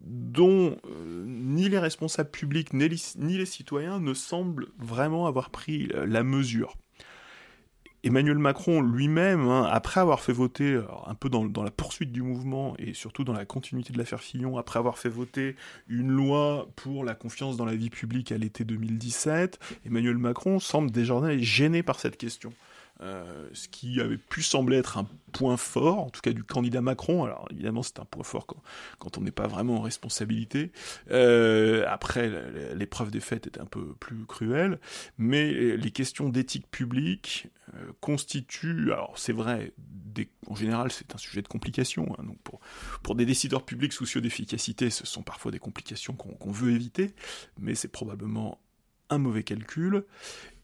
[0.00, 2.88] dont euh, ni les responsables publics ni
[3.38, 6.76] les citoyens ne semblent vraiment avoir pris la mesure.
[8.04, 12.74] Emmanuel Macron lui-même, hein, après avoir fait voter, un peu dans, la poursuite du mouvement
[12.78, 15.54] et surtout dans la continuité de l'affaire Fillon, après avoir fait voter
[15.88, 20.90] une loi pour la confiance dans la vie publique à l'été 2017, Emmanuel Macron semble
[20.90, 22.52] désormais gêné par cette question.
[23.02, 26.80] Euh, ce qui avait pu sembler être un point fort, en tout cas du candidat
[26.80, 27.24] Macron.
[27.24, 28.46] Alors évidemment, c'est un point fort
[28.98, 30.70] quand, on n'est pas vraiment en responsabilité.
[31.10, 32.30] Euh, après,
[32.74, 34.78] l'épreuve des faits est un peu plus cruelle,
[35.18, 39.72] mais les questions d'éthique publique euh, constituent, alors c'est vrai,
[40.46, 42.14] en général, c'est un sujet de complication.
[42.18, 42.60] Hein, donc pour,
[43.02, 47.14] pour des décideurs publics soucieux d'efficacité, ce sont parfois des complications qu'on veut éviter,
[47.58, 48.60] mais c'est probablement
[49.12, 50.04] un mauvais calcul.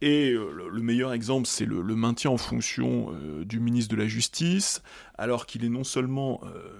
[0.00, 4.06] Et euh, le meilleur exemple, c'est le, maintien en fonction euh, du ministre de la
[4.06, 4.82] Justice,
[5.16, 6.70] alors qu'il est non seulement euh,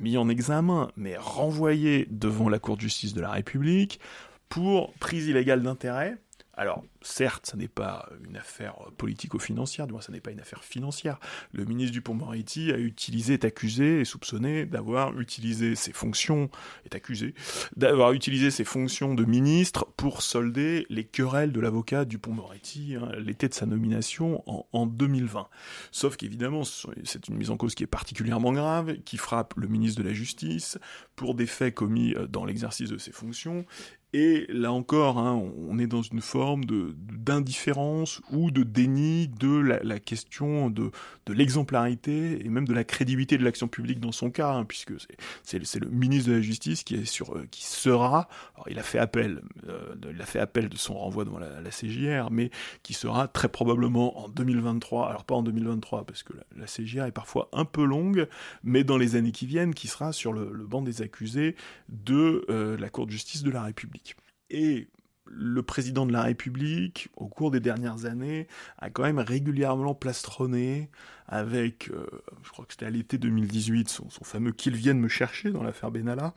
[0.00, 4.00] mis en examen, mais renvoyé devant la Cour de justice de la République
[4.48, 6.16] pour prise illégale d'intérêt.
[6.56, 10.62] Alors, certes, ça n'est pas une affaire politico-financière, du moins, ça n'est pas une affaire
[10.62, 11.18] financière.
[11.52, 16.50] Le ministre du pont moretti a utilisé, est accusé, et soupçonné d'avoir utilisé ses fonctions,
[16.84, 17.34] est accusé,
[17.76, 22.94] d'avoir utilisé ses fonctions de ministre pour solder les querelles de l'avocat du pont moretti
[22.94, 25.48] hein, l'été de sa nomination en, en 2020.
[25.90, 30.02] Sauf qu'évidemment, c'est une mise en cause qui est particulièrement grave, qui frappe le ministre
[30.02, 30.78] de la Justice
[31.16, 33.64] pour des faits commis euh, dans l'exercice de ses fonctions,
[34.16, 39.98] et là encore, hein, on est dans une forme d'indifférence ou de déni de la,
[39.98, 40.92] question de,
[41.26, 44.92] de l'exemplarité et même de la crédibilité de l'action publique dans son cas, hein, puisque
[45.42, 48.84] c'est le ministre de la Justice qui est sur euh, qui sera, alors il a
[48.84, 52.52] fait appel, euh, il a fait appel de son renvoi devant la, la, CJR, mais
[52.84, 57.10] qui sera très probablement en 2023, alors pas en 2023 parce que la, CJR est
[57.10, 58.28] parfois un peu longue,
[58.62, 61.56] mais dans les années qui viennent, qui sera sur le, banc des accusés
[61.88, 64.03] de euh, la Cour de justice de la République.
[64.50, 64.88] Et
[65.26, 68.46] le président de la République, au cours des dernières années,
[68.78, 70.90] a quand même régulièrement plastronné
[71.26, 72.06] avec, euh,
[72.42, 75.90] je crois que c'était à l'été 2018, son, fameux Qu'ils viennent me chercher dans l'affaire
[75.90, 76.34] Benalla.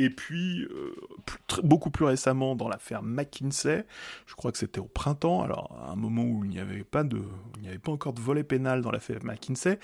[0.00, 0.94] Et puis, euh,
[1.62, 3.84] beaucoup plus récemment, dans l'affaire McKinsey,
[4.24, 7.04] je crois que c'était au printemps, alors à un moment où il n'y avait pas
[7.70, 9.78] avait pas encore de volet pénal dans l'affaire McKinsey,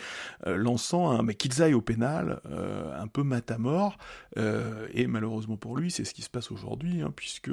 [0.47, 1.27] euh, lançant un
[1.61, 3.99] aillent au pénal, euh, un peu matamor,
[4.39, 7.51] euh, et malheureusement pour lui, c'est ce qui se passe aujourd'hui, hein, puisque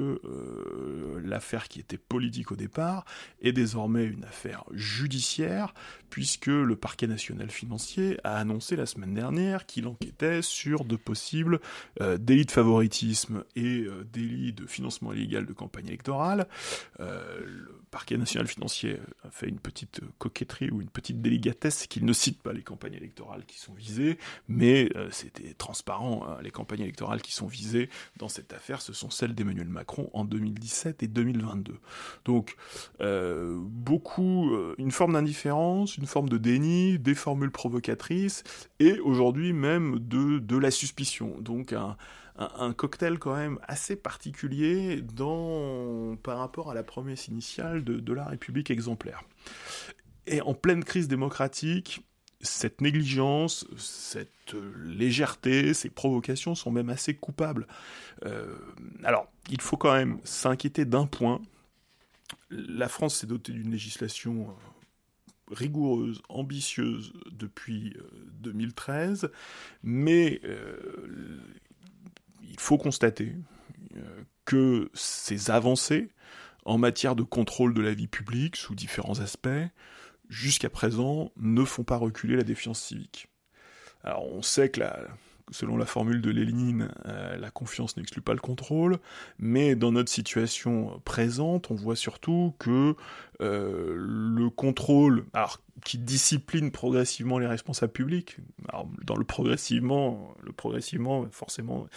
[1.23, 3.05] l'affaire qui était politique au départ
[3.41, 5.73] est désormais une affaire judiciaire,
[6.09, 11.59] puisque le parquet national financier a annoncé la semaine dernière qu'il enquêtait sur de possibles
[12.19, 16.47] délits de favoritisme et délits de financement illégal de campagne électorale.
[16.99, 22.13] le parquet national financier a fait une petite coquetterie ou une petite délicatesse qu'il ne
[22.13, 26.81] cite pas les campagnes électorales qui sont visées, mais euh, c'était transparent, hein, les campagnes
[26.81, 31.07] électorales qui sont visées dans cette affaire, ce sont celles d'Emmanuel Macron en 2017 et
[31.07, 31.75] 2022.
[32.25, 32.55] Donc,
[33.01, 38.43] euh, beaucoup, euh, une forme d'indifférence, une forme de déni, des formules provocatrices,
[38.79, 41.39] et aujourd'hui même de, de la suspicion.
[41.39, 41.95] Donc, un,
[42.35, 45.03] un, cocktail quand même assez particulier
[46.23, 49.23] par rapport à la promesse initiale de, la République exemplaire.
[50.25, 52.01] Et en pleine crise démocratique,
[52.41, 57.67] cette négligence, cette légèreté, ces provocations sont même assez coupables.
[58.25, 58.55] Euh,
[59.03, 61.41] alors, il faut quand même s'inquiéter d'un point.
[62.49, 67.95] La France s'est dotée d'une législation euh, rigoureuse, ambitieuse depuis
[68.41, 69.27] 2013, euh,
[69.83, 70.41] mais
[72.49, 73.33] il faut constater
[74.45, 76.09] que ces avancées
[76.65, 79.49] en matière de contrôle de la vie publique sous différents aspects
[80.29, 83.27] jusqu'à présent, ne font pas reculer la défiance civique.
[84.03, 84.81] Alors on sait que
[85.51, 88.99] selon la formule de Lénine, euh, la confiance n'exclut pas le contrôle,
[89.39, 92.95] mais dans notre situation présente, on voit surtout que
[93.41, 95.25] euh, le contrôle,
[95.83, 98.37] qui discipline progressivement les responsables publics,
[99.03, 101.87] dans le progressivement, le progressivement forcément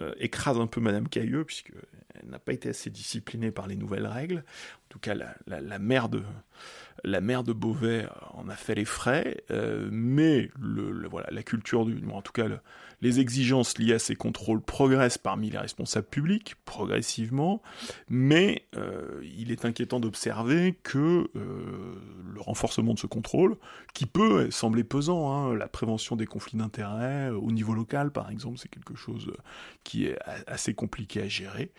[0.00, 4.06] euh, écrase un peu Madame Cailleux puisqu'elle n'a pas été assez disciplinée par les nouvelles
[4.06, 4.38] règles.
[4.38, 6.22] En tout cas, la, la mère de
[7.04, 10.50] la mère de Beauvais en a fait les frais, euh, mais
[11.10, 12.46] voilà, la culture du, en tout cas
[13.00, 17.62] les exigences liées à ces contrôles progressent parmi les responsables publics progressivement,
[18.08, 21.94] mais euh, il est inquiétant d'observer que euh,
[22.34, 23.56] le renforcement de ce contrôle,
[23.94, 28.58] qui peut sembler pesant, hein, la prévention des conflits d'intérêts au niveau local par exemple,
[28.58, 29.32] c'est quelque chose
[29.84, 31.70] qui est assez compliqué à gérer,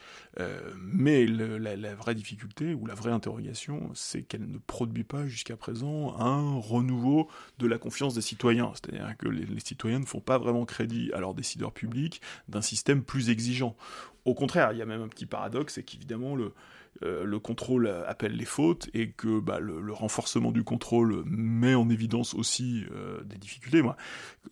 [0.78, 5.58] mais la, la vraie difficulté ou la vraie interrogation, c'est qu'elle ne produit pas jusqu'à
[5.58, 7.28] présent un renouveau
[7.58, 8.72] de la confiance des citoyens.
[8.76, 13.04] C'est-à-dire que les, citoyens ne font pas vraiment crédit à leurs décideurs publics d'un système
[13.04, 13.76] plus exigeant.
[14.26, 16.54] Au contraire, il y a même un petit paradoxe, c'est qu'évidemment le,
[17.04, 21.90] euh, le contrôle appelle les fautes et que bah, le, renforcement du contrôle met en
[21.90, 23.82] évidence aussi euh, des difficultés.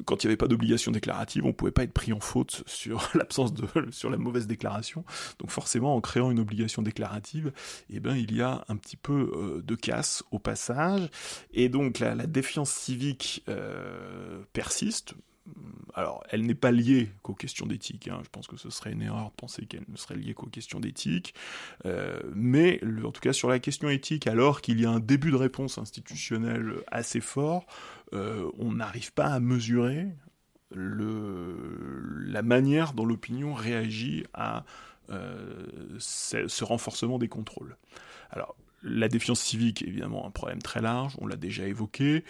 [0.06, 2.64] Quand il n'y avait pas d'obligation déclarative, on ne pouvait pas être pris en faute
[2.66, 5.04] sur l'absence de, sur la mauvaise déclaration.
[5.40, 7.52] Donc forcément, en créant une obligation déclarative,
[7.90, 11.10] eh ben il y a un petit peu euh, de casse au passage,
[11.54, 13.46] et donc la défiance civique
[14.54, 15.16] persiste
[15.94, 18.08] alors, elle n'est pas liée qu'aux questions d'éthique.
[18.08, 18.20] Hein.
[18.24, 20.80] Je pense que ce serait une erreur de penser qu'elle ne serait liée qu'aux questions
[20.80, 21.34] d'éthique.
[21.86, 25.32] Euh, mais, en tout cas, sur la question éthique, alors qu'il y a un début
[25.32, 27.66] de réponse institutionnelle assez fort,
[28.14, 30.08] euh, on n'arrive pas à mesurer
[30.72, 34.66] la manière dont l'opinion réagit à
[35.10, 35.66] euh,
[35.98, 37.78] ce, renforcement des contrôles.
[38.30, 42.24] Alors, la défiance civique évidemment un problème très large, on l'a déjà évoqué,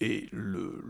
[0.00, 0.82] et le,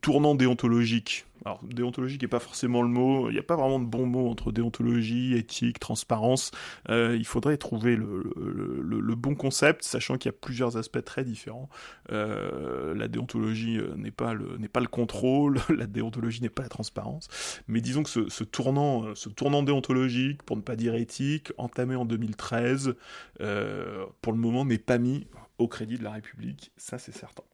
[0.00, 1.24] tournant déontologique.
[1.44, 4.28] Alors, déontologique n'est pas forcément le mot, il n'y a pas vraiment de bon mot
[4.28, 6.50] entre déontologie, éthique, transparence.
[6.90, 11.68] Euh, il faudrait trouver le, bon concept, sachant qu'il y a plusieurs aspects très différents.
[12.10, 14.58] Euh, la déontologie euh, n'est pas, le,
[14.90, 17.28] contrôle, la déontologie n'est pas la transparence.
[17.68, 22.04] Mais disons que ce, tournant, ce tournant déontologique, pour ne pas dire éthique, entamé en
[22.04, 22.94] 2013,
[23.40, 25.26] euh, pour le moment n'est pas mis
[25.58, 27.44] au crédit de la République, ça c'est certain.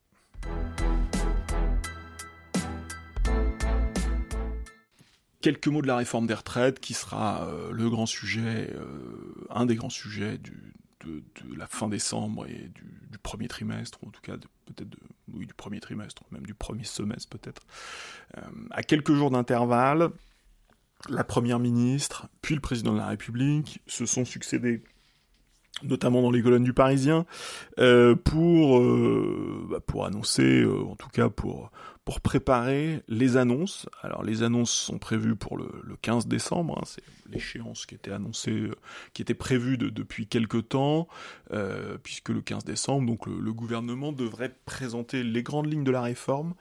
[5.44, 9.66] Quelques mots de la réforme des retraites, qui sera euh, le grand sujet, euh, un
[9.66, 11.22] des grands sujets de,
[11.54, 14.88] la fin décembre et du, premier trimestre, ou en tout cas peut-être
[15.28, 17.60] du premier trimestre, même du premier semestre peut-être.
[18.38, 20.12] Euh, à quelques jours d'intervalle,
[21.10, 24.82] la première ministre, puis le président de la République se sont succédés
[25.82, 27.26] notamment dans les colonnes du Parisien,
[27.78, 31.70] euh, pour euh, bah, pour annoncer, euh, en tout cas pour
[32.04, 33.86] pour préparer les annonces.
[34.02, 38.12] Alors les annonces sont prévues pour le, le 15 décembre, hein, c'est l'échéance qui était
[38.12, 38.70] annoncée,
[39.14, 41.08] qui était prévue depuis quelque temps,
[42.02, 46.02] puisque le 15 décembre, donc le, le, gouvernement devrait présenter les grandes lignes de la
[46.02, 46.54] réforme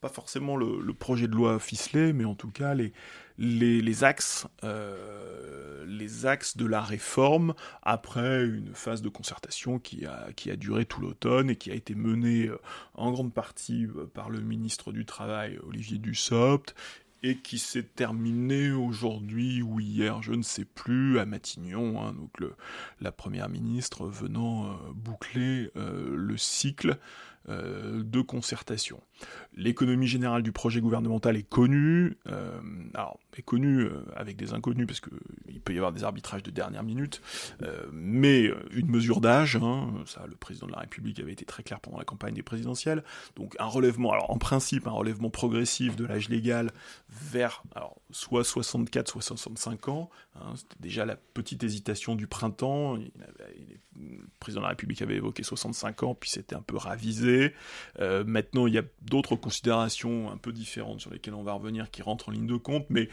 [0.00, 2.92] pas forcément le, projet de loi ficelé, mais en tout cas les,
[3.40, 10.28] les, axes, euh, les axes de la réforme après une phase de concertation qui a,
[10.36, 12.60] qui a duré tout l'automne et qui a été menée euh,
[12.94, 16.74] en grande partie par le ministre du Travail Olivier Dussopt
[17.22, 22.50] et qui s'est terminée aujourd'hui ou hier, je ne sais plus, à Matignon, hein, donc
[23.00, 26.98] la première ministre venant boucler le cycle
[27.48, 29.00] euh, de concertation.
[29.56, 32.60] L'économie générale du projet gouvernemental est connue, euh,
[32.92, 36.50] alors est connue euh, avec des inconnus parce qu'il peut y avoir des arbitrages de
[36.50, 37.22] dernière minute,
[37.92, 41.80] mais une mesure d'âge, hein, ça le président de la République avait été très clair
[41.80, 43.02] pendant la campagne des présidentielles,
[43.36, 46.70] donc un relèvement, alors en principe un relèvement progressif de l'âge légal
[47.08, 52.96] vers alors, soit 64, soit 65 ans, hein, c'était déjà la petite hésitation du printemps,
[52.96, 57.29] le président de la République avait évoqué 65 ans, puis c'était un peu ravisé,
[58.00, 61.90] euh, maintenant, il y a d'autres considérations un peu différentes sur lesquelles on va revenir
[61.90, 63.08] qui rentrent en ligne de compte, mais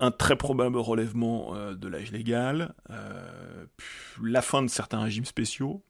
[0.00, 3.64] un très probable relèvement euh, de l'âge légal, euh,
[4.22, 5.82] la fin de certains régimes spéciaux,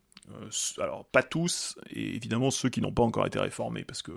[0.78, 4.12] alors pas tous, et évidemment ceux qui n'ont pas encore été réformés, parce que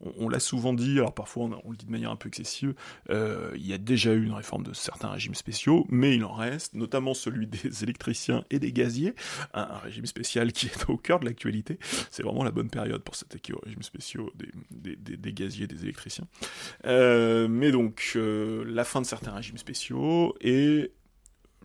[0.00, 2.74] on, l'a souvent dit, alors parfois on, le dit de manière un peu excessive,
[3.10, 6.32] euh, il y a déjà eu une réforme de certains régimes spéciaux, mais il en
[6.32, 9.14] reste, notamment celui des électriciens et des gaziers,
[9.54, 11.78] un, régime spécial qui est au cœur de l'actualité.
[12.10, 15.82] C'est vraiment la bonne période pour s'attaquer aux régimes spéciaux des, des, des, gaziers, des
[15.82, 16.26] électriciens.
[16.86, 20.92] Euh, mais donc la fin de certains régimes spéciaux et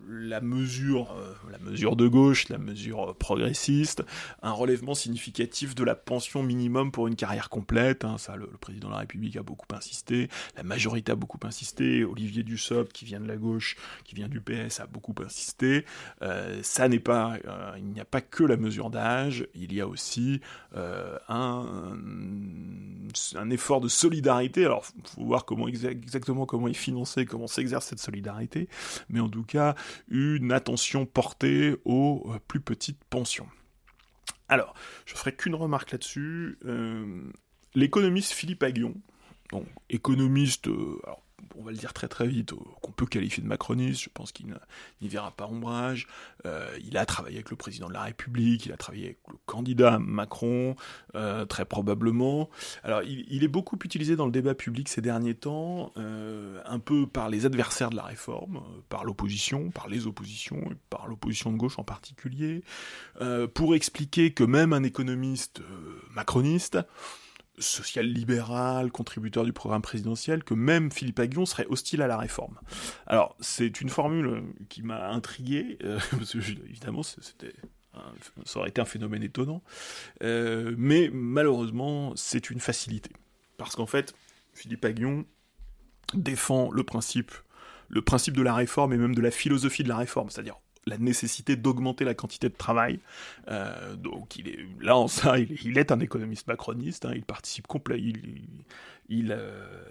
[0.08, 4.04] la mesure, euh, la mesure de gauche, la mesure progressiste,
[4.42, 8.06] un relèvement significatif de la pension minimum pour une carrière complète.
[8.06, 12.04] Hein, ça, le, président de la République a beaucoup insisté, la majorité a beaucoup insisté,
[12.04, 15.86] Olivier Dussopt, qui vient de la gauche, qui vient du PS, a beaucoup insisté.
[16.22, 19.82] Euh, ça n'est pas, euh, il n'y a pas que la mesure d'âge, il y
[19.82, 20.42] a aussi
[20.76, 21.66] un,
[23.36, 24.66] un, effort de solidarité.
[24.66, 28.68] Alors, faut voir comment exactement comment est financé, comment s'exerce cette solidarité,
[29.10, 29.76] mais en tout cas
[30.08, 33.48] une attention portée aux euh, plus petites pensions.
[34.50, 34.74] Alors,
[35.06, 36.58] je ferai qu'une remarque là-dessus.
[36.66, 37.32] Euh,
[37.76, 38.96] l'économiste Philippe Aguillon,
[39.52, 41.00] donc économiste, euh,
[41.56, 44.48] on va le dire très très vite, qu'on peut qualifier de macroniste, je pense qu'il
[45.02, 46.08] n'y verra pas ombrage.
[46.46, 49.38] Euh, il a travaillé avec le président de la République, il a travaillé avec le
[49.46, 50.76] candidat Macron,
[51.16, 52.50] euh, très probablement.
[52.84, 57.08] Alors il, est beaucoup utilisé dans le débat public ces derniers temps, euh, un peu
[57.08, 61.58] par les adversaires de la réforme, par l'opposition, par les oppositions, et par l'opposition de
[61.58, 62.64] gauche en particulier,
[63.54, 65.62] pour expliquer que même un économiste
[66.14, 66.78] macroniste,
[67.58, 72.60] social-libéral, contributeur du programme présidentiel, que même Philippe Aguillon serait hostile à la réforme.
[73.06, 76.00] Alors, c'est une formule qui m'a intrigué, euh,
[76.70, 79.64] évidemment, ça aurait été un phénomène étonnant,
[80.24, 83.12] euh, mais malheureusement, c'est une facilité.
[83.58, 84.14] Parce qu'en fait,
[84.54, 85.26] Philippe Aguillon
[86.14, 87.32] défend le principe,
[87.90, 90.98] le principe de la réforme et même de la philosophie de la réforme, c'est-à-dire la
[90.98, 93.00] nécessité d'augmenter la quantité de travail.
[93.50, 97.06] Euh, donc il est là en ça, il, est un économiste macroniste.
[97.06, 98.42] Hein, il participe complet, il,
[99.10, 99.86] il, euh,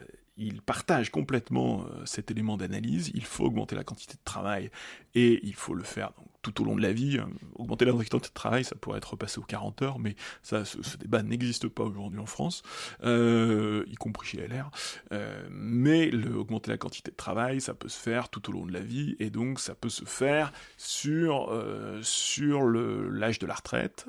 [0.64, 3.10] partage complètement euh, cet élément d'analyse.
[3.14, 4.70] Il faut augmenter la quantité de travail
[5.14, 6.12] et il faut le faire
[6.52, 7.18] tout au long de la vie.
[7.18, 7.28] Hein.
[7.54, 10.96] Augmenter la quantité de travail, ça pourrait être repassé aux 40 heures, mais ça, ce,
[10.96, 12.62] débat n'existe pas aujourd'hui en France,
[13.04, 14.70] euh, y compris chez LR.
[15.12, 18.72] Euh, mais augmenter la quantité de travail, ça peut se faire tout au long de
[18.72, 21.52] la vie et donc ça peut se faire sur,
[22.02, 24.06] sur l'âge de la retraite.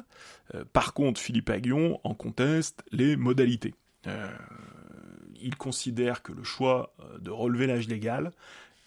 [0.73, 3.73] par contre, Philippe Aguillon en conteste les modalités
[5.41, 8.31] il considère que le choix euh, de relever l'âge légal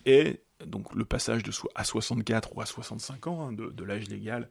[0.05, 4.49] est donc le passage de à 64 ou à 65 ans hein, de, l'âge légal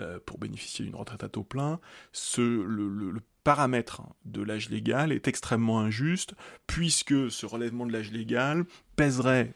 [0.00, 1.80] euh, pour bénéficier d'une retraite à taux plein,
[2.12, 6.34] ce, le, paramètre de l'âge légal est extrêmement injuste
[6.66, 9.54] puisque ce relèvement de l'âge légal pèserait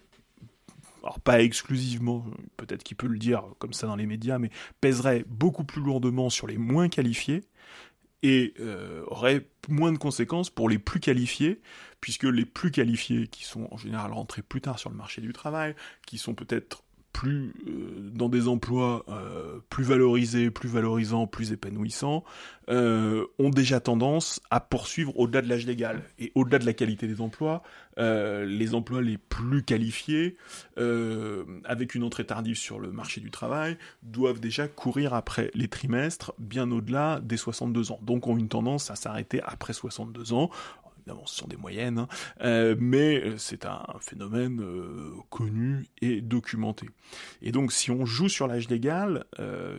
[1.02, 2.24] alors pas exclusivement,
[2.56, 4.50] peut-être qu'il peut le dire comme ça dans les médias, mais
[4.80, 7.42] pèserait beaucoup plus lourdement sur les moins qualifiés,
[8.22, 11.60] et euh, aurait moins de conséquences pour les plus qualifiés,
[12.00, 15.32] puisque les plus qualifiés, qui sont en général rentrés plus tard sur le marché du
[15.32, 15.74] travail,
[16.06, 22.24] qui sont peut-être plus euh, dans des emplois euh, plus valorisés, plus valorisants, plus épanouissants,
[22.70, 27.06] euh, ont déjà tendance à poursuivre au-delà de l'âge légal et au-delà de la qualité
[27.06, 27.62] des emplois,
[27.98, 30.36] les emplois les plus qualifiés,
[31.64, 36.32] avec une entrée tardive sur le marché du travail, doivent déjà courir après les trimestres
[36.38, 37.98] bien au-delà des 62 ans.
[38.02, 40.50] Donc ont une tendance à s'arrêter après 62 ans
[41.02, 42.08] évidemment ce sont des moyennes, hein,
[42.42, 44.62] euh, mais c'est un phénomène
[45.30, 46.88] connu et documenté.
[47.42, 49.24] Et donc si on joue sur l'âge légal,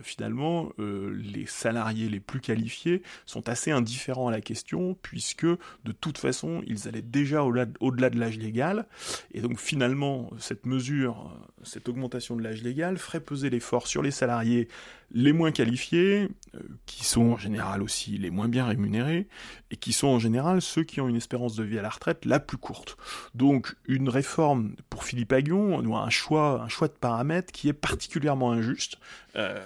[0.02, 6.18] finalement les salariés les plus qualifiés sont assez indifférents à la question, puisque de toute
[6.18, 8.86] façon ils allaient déjà au-delà de l'âge légal,
[9.32, 14.10] et donc finalement cette mesure, cette augmentation de l'âge légal ferait peser l'effort sur les
[14.10, 14.68] salariés
[15.10, 19.28] les moins qualifiés, euh, qui sont en général aussi les moins bien rémunérés,
[19.70, 22.24] et qui sont en général ceux qui ont une espérance de vie à la retraite
[22.24, 22.96] la plus courte.
[23.34, 28.52] Donc une réforme pour Philippe Aguillon, un choix, un choix de paramètres qui est particulièrement
[28.52, 28.98] injuste.
[29.36, 29.60] Euh,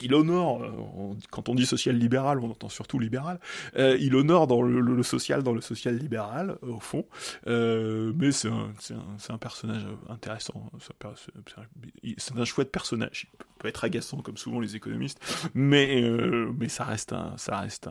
[0.00, 3.38] il honore, euh, quand on dit social-libéral, on entend surtout libéral,
[3.76, 7.04] euh, il honore dans le, social, dans le social-libéral, au fond,
[7.46, 13.84] euh, mais c'est un, un, un, personnage intéressant, c'est un, chouette personnage, il peut être
[13.84, 15.20] agaçant comme souvent les économistes,
[15.54, 16.02] mais,
[16.68, 17.88] ça reste un, ça reste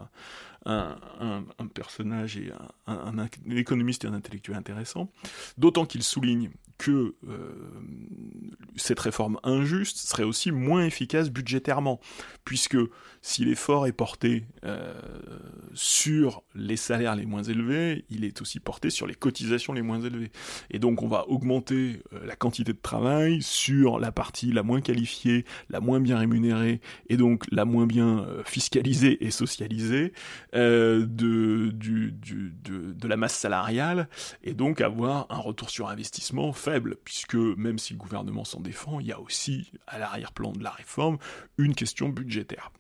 [0.66, 2.52] un, un, un, personnage et
[2.88, 5.12] un, un, économiste et un intellectuel intéressant,
[5.58, 6.50] d'autant qu'il souligne
[6.82, 7.38] que euh,
[8.76, 12.00] cette réforme injuste serait aussi moins efficace budgétairement,
[12.44, 12.78] puisque
[13.22, 15.00] si l'effort est porté euh,
[15.76, 20.02] sur les salaires les moins élevés, il est aussi porté sur les cotisations les moins
[20.02, 20.32] élevées.
[20.72, 24.82] Et donc on va augmenter euh, la quantité de travail sur la partie la moins
[24.82, 30.14] qualifiée, la moins bien rémunérée, et donc la moins bien fiscalisée et socialisée
[30.54, 31.72] de,
[33.08, 34.10] la masse salariale,
[34.44, 36.71] et donc avoir un retour sur investissement fait
[37.04, 40.72] puisque même si le gouvernement s'en défend, il y a aussi, à l'arrière-plan de la
[40.72, 41.18] réforme,
[41.58, 42.72] une question budgétaire.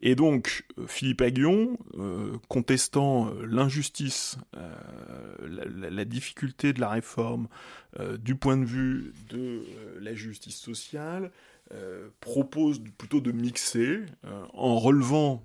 [0.00, 7.48] Et donc, euh, Philippe Aguillon, euh, contestant euh, l'injustice, la, difficulté de la réforme
[8.18, 9.62] du point de vue de
[10.00, 11.30] la justice sociale,
[12.20, 14.00] propose plutôt de mixer
[14.52, 15.42] en relevant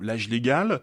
[0.00, 0.82] l'âge légal,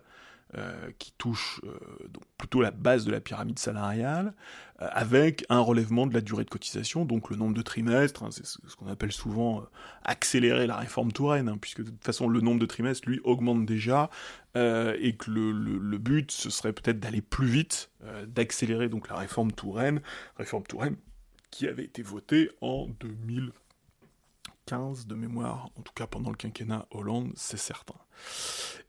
[0.58, 1.78] euh, qui touche euh,
[2.10, 4.34] donc plutôt la base de la pyramide salariale,
[4.82, 8.30] euh, avec un relèvement de la durée de cotisation, donc le nombre de trimestres, hein,
[8.32, 9.66] c'est ce qu'on appelle souvent
[10.03, 13.66] accélérer la réforme Touraine, hein, puisque de toute façon le nombre de trimestres, lui, augmente
[13.66, 14.10] déjà,
[14.56, 17.91] et que le, le, but, ce serait peut-être d'aller plus vite,
[18.26, 20.01] d'accélérer donc la réforme Touraine,
[20.38, 20.95] réforme Touraine
[21.51, 27.34] qui avait été votée en 2015 de mémoire, en tout cas pendant le quinquennat Hollande,
[27.36, 27.95] c'est certain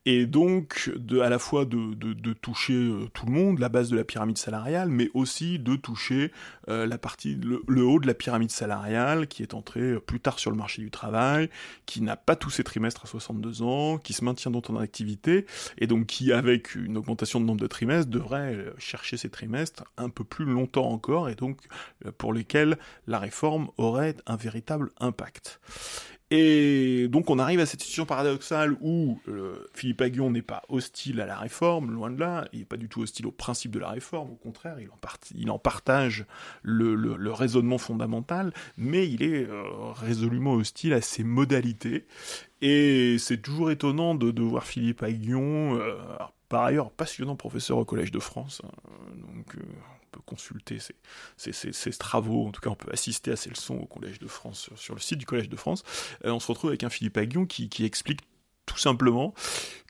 [0.07, 3.97] et donc à la fois de, de, toucher euh, tout le monde, la base de
[3.97, 6.31] la pyramide salariale, mais aussi de toucher
[6.69, 10.39] euh, la partie, le, haut de la pyramide salariale, qui est entré euh, plus tard
[10.39, 11.51] sur le marché du travail,
[11.87, 15.45] qui n'a pas tous ses trimestres à 62 ans, qui se maintient dans ton activité,
[15.79, 20.09] et donc qui, avec une augmentation de nombre de trimestres, devrait chercher ses trimestres un
[20.09, 21.59] peu plus longtemps encore, et donc
[22.17, 25.61] pour lesquels la réforme aurait un véritable impact.
[26.33, 31.21] Et donc on arrive à cette situation paradoxale où euh, Philippe Aguillon n'est pas hostile
[31.21, 33.79] à la réforme, loin de là, il n'est pas du tout hostile au principe de
[33.79, 34.99] la réforme, au contraire, il en,
[35.37, 36.27] il en partage
[36.63, 39.63] le, le, raisonnement fondamental, mais il est euh,
[39.93, 42.07] résolument hostile à ses modalités.
[42.61, 45.95] Et c'est toujours étonnant de, de voir Philippe Aguillon, euh,
[46.49, 48.71] par ailleurs passionnant professeur au Collège de France, hein,
[49.15, 49.57] donc
[50.25, 50.79] consulter
[51.37, 54.71] ces, travaux, en tout cas on peut assister à ces leçons au Collège de France,
[54.77, 55.83] sur, le site du Collège de France,
[56.25, 58.21] euh, on se retrouve avec un Philippe Aguillon qui, explique
[58.65, 59.33] tout simplement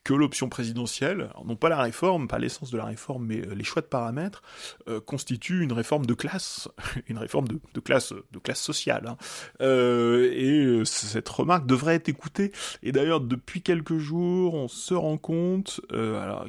[0.05, 3.65] que l'option présidentielle, non pas la réforme, pas l'essence de la réforme, mais euh, les
[3.65, 4.43] choix de paramètres,
[4.87, 6.69] euh, constituent une réforme de classe,
[7.09, 9.09] une réforme de, classe, de classe sociale.
[9.09, 9.17] Hein.
[9.61, 12.53] et cette remarque devrait être écoutée.
[12.83, 15.81] Et d'ailleurs, depuis quelques jours, on se rend compte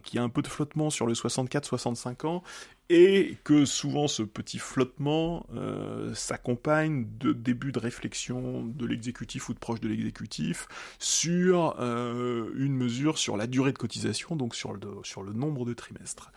[0.03, 2.43] qu'il y a un peu de flottement sur le 64-65 ans,
[2.89, 9.53] et que souvent ce petit flottement euh, s'accompagne de débuts de réflexion de l'exécutif ou
[9.53, 10.67] de proche de l'exécutif
[10.99, 15.65] sur euh, une mesure sur la durée de cotisation, donc sur le, sur le nombre
[15.65, 16.31] de trimestres.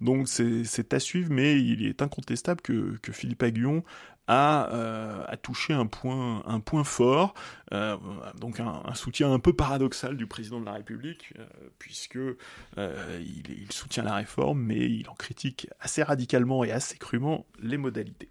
[0.00, 3.84] Donc c'est à suivre, mais il est incontestable que, que Philippe Aguillon
[4.30, 7.34] a, euh, touché un point, un point fort,
[7.72, 7.96] euh,
[8.38, 11.46] donc un, soutien un peu paradoxal du président de la République, euh,
[11.80, 12.18] puisque
[12.76, 17.76] il, il, soutient la réforme, mais il en critique assez radicalement et assez crûment les
[17.76, 18.28] modalités.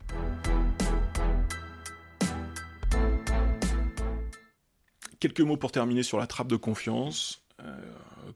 [5.20, 7.44] Quelques mots pour terminer sur la trappe de confiance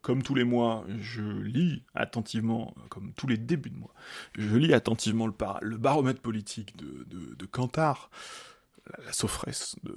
[0.01, 3.93] comme tous les mois, je lis attentivement, comme tous les débuts de mois,
[4.37, 8.09] je lis attentivement le, baromètre politique de, de, Cantar,
[8.89, 9.11] la, la
[9.83, 9.95] de,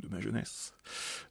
[0.00, 0.74] de ma jeunesse,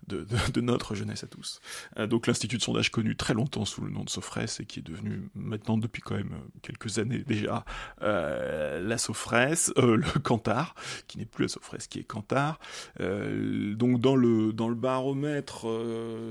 [0.07, 0.26] de,
[0.61, 1.59] notre jeunesse à tous.
[1.97, 4.80] Euh, donc l'institut de sondage connu très longtemps sous le nom de Sofres et qui
[4.80, 7.65] est devenu maintenant depuis quand même quelques années déjà
[8.01, 10.76] euh, la Sofres, le Cantar,
[11.07, 12.59] qui n'est plus la Sofres, qui est Cantar.
[12.99, 15.65] donc dans le dans le baromètre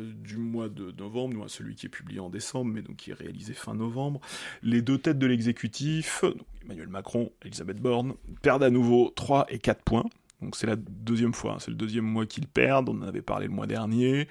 [0.05, 3.55] du mois de novembre, celui qui est publié en décembre, mais donc qui est réalisé
[3.55, 4.20] fin novembre,
[4.62, 6.24] les deux têtes de l'exécutif,
[6.64, 10.05] Emmanuel Macron, Elisabeth Borne, perdent à nouveau 3 et 4 points.
[10.43, 11.57] Donc c'est la deuxième fois, hein.
[11.61, 14.28] c'est le deuxième mois qu'ils perdent, on en avait parlé le mois dernier.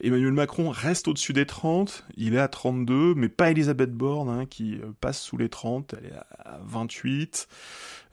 [0.00, 4.46] Emmanuel Macron reste au-dessus des 30, il est à 32, mais pas Elisabeth Borne hein,
[4.46, 7.48] qui euh, passe sous les 30, elle est à 28.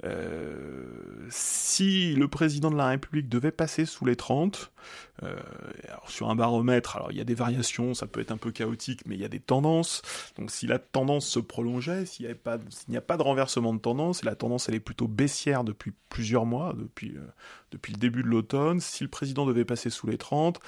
[0.03, 4.71] Euh, si le président de la République devait passer sous les 30,
[5.23, 5.35] euh,
[6.07, 9.01] sur un baromètre, alors il y a des variations, ça peut être un peu chaotique,
[9.05, 10.01] mais il y a des tendances.
[10.37, 12.35] Donc si la tendance se prolongeait, s'il n'y a,
[13.01, 16.75] pas, de renversement de tendance, et la tendance elle est plutôt baissière depuis plusieurs mois,
[16.77, 17.21] depuis, euh,
[17.71, 20.59] depuis le début de l'automne, si le président devait passer sous les 30,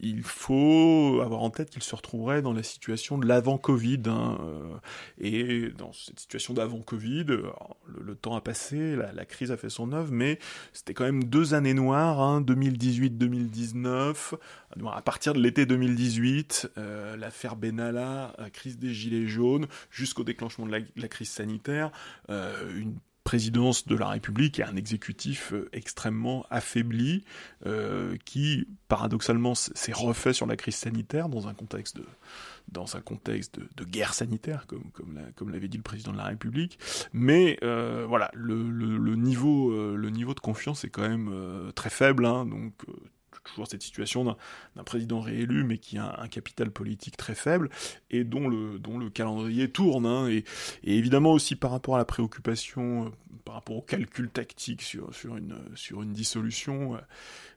[0.00, 4.02] il faut avoir en tête qu'il se retrouverait dans la situation de l'avant-Covid.
[4.06, 4.76] Hein, euh,
[5.18, 10.12] et dans cette situation d'avant-Covid, le, temps a passé, la, crise a fait son œuvre,
[10.12, 10.38] mais
[10.72, 17.56] c'était quand même deux années noires, hein, 2018-2019, à partir de l'été 2018, euh, l'affaire
[17.56, 21.90] Benalla, crise des Gilets jaunes, jusqu'au déclenchement de la, la crise sanitaire,
[22.30, 27.24] euh, une présidence de la République et un exécutif euh, extrêmement affaibli,
[27.66, 32.04] euh, qui paradoxalement s'est refait sur la crise sanitaire dans un contexte de
[32.68, 34.90] dans un contexte de, guerre sanitaire, comme,
[35.36, 36.78] comme, l'avait dit le président de la République.
[37.12, 38.54] Mais euh, voilà, le,
[39.16, 41.30] niveau, le niveau de confiance est quand même
[41.74, 42.72] très faible, hein, donc
[43.42, 47.70] toujours cette situation d'un président réélu, mais qui a un, capital politique très faible,
[48.10, 50.06] et dont le, calendrier tourne.
[50.06, 50.44] Hein, et,
[50.82, 53.08] évidemment aussi par rapport à la préoccupation, euh,
[53.44, 56.98] par rapport au calcul tactique sur, une, dissolution,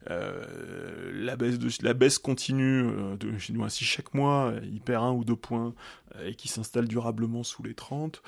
[0.09, 3.37] euh, la, baisse de, la baisse continue, euh, de,
[3.69, 5.73] si chaque mois il perd un ou deux points,
[6.23, 8.21] et qui s'installe durablement sous les 30,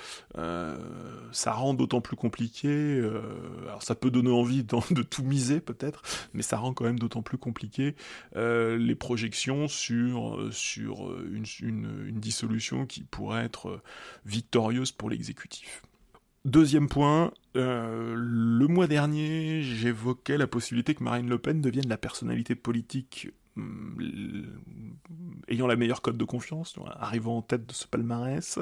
[1.31, 3.01] ça rend d'autant plus compliqué,
[3.65, 7.21] alors ça peut donner envie de tout miser peut-être, mais ça rend quand même d'autant
[7.21, 7.95] plus compliqué
[8.35, 13.81] euh, les projections sur, euh, euh, une, dissolution qui pourrait être
[14.25, 15.81] victorieuse pour l'exécutif.
[16.45, 22.55] Deuxième point, le mois dernier, j'évoquais la possibilité que Marine Le Pen devienne la personnalité
[22.55, 24.43] politique mm,
[25.49, 28.59] ayant la meilleure cote de confiance, arrivant en tête de ce palmarès.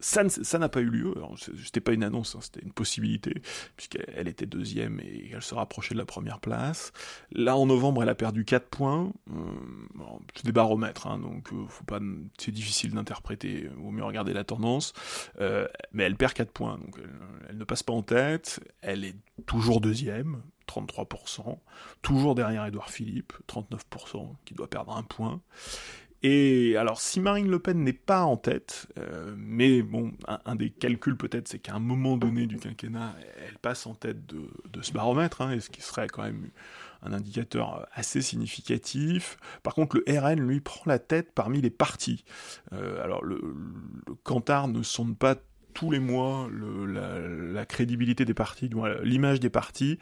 [0.00, 1.14] Ça n'a pas eu lieu,
[1.62, 3.34] c'était pas une annonce, hein, c'était une possibilité,
[3.76, 6.92] puisqu'elle était deuxième et elle se rapprochait de la première place.
[7.32, 9.34] Là, en novembre, elle a perdu 4 points, euh,
[10.34, 11.66] c'est des baromètres, hein, donc euh,
[12.38, 14.92] c'est difficile d'interpréter, vaut mieux regarder la tendance,
[15.40, 16.98] euh, mais elle perd 4 points, donc
[17.48, 21.58] elle, ne passe pas en tête, elle est toujours deuxième, 33%,
[22.00, 25.40] toujours derrière Édouard Philippe, 39%, qui doit perdre un point,
[26.22, 30.12] et alors, si Marine Le Pen n'est pas en tête, euh, mais bon,
[30.44, 33.14] un, des calculs peut-être, c'est qu'à un moment donné du quinquennat,
[33.46, 36.50] elle passe en tête de, ce baromètre, hein, ce qui serait quand même
[37.02, 39.38] un indicateur assez significatif.
[39.62, 42.24] Par contre, le RN, lui, prend la tête parmi les partis.
[42.74, 43.40] Euh, alors, le,
[44.06, 45.36] le ne sonde pas
[45.72, 48.70] tous les mois la, crédibilité des partis,
[49.02, 49.98] l'image des partis.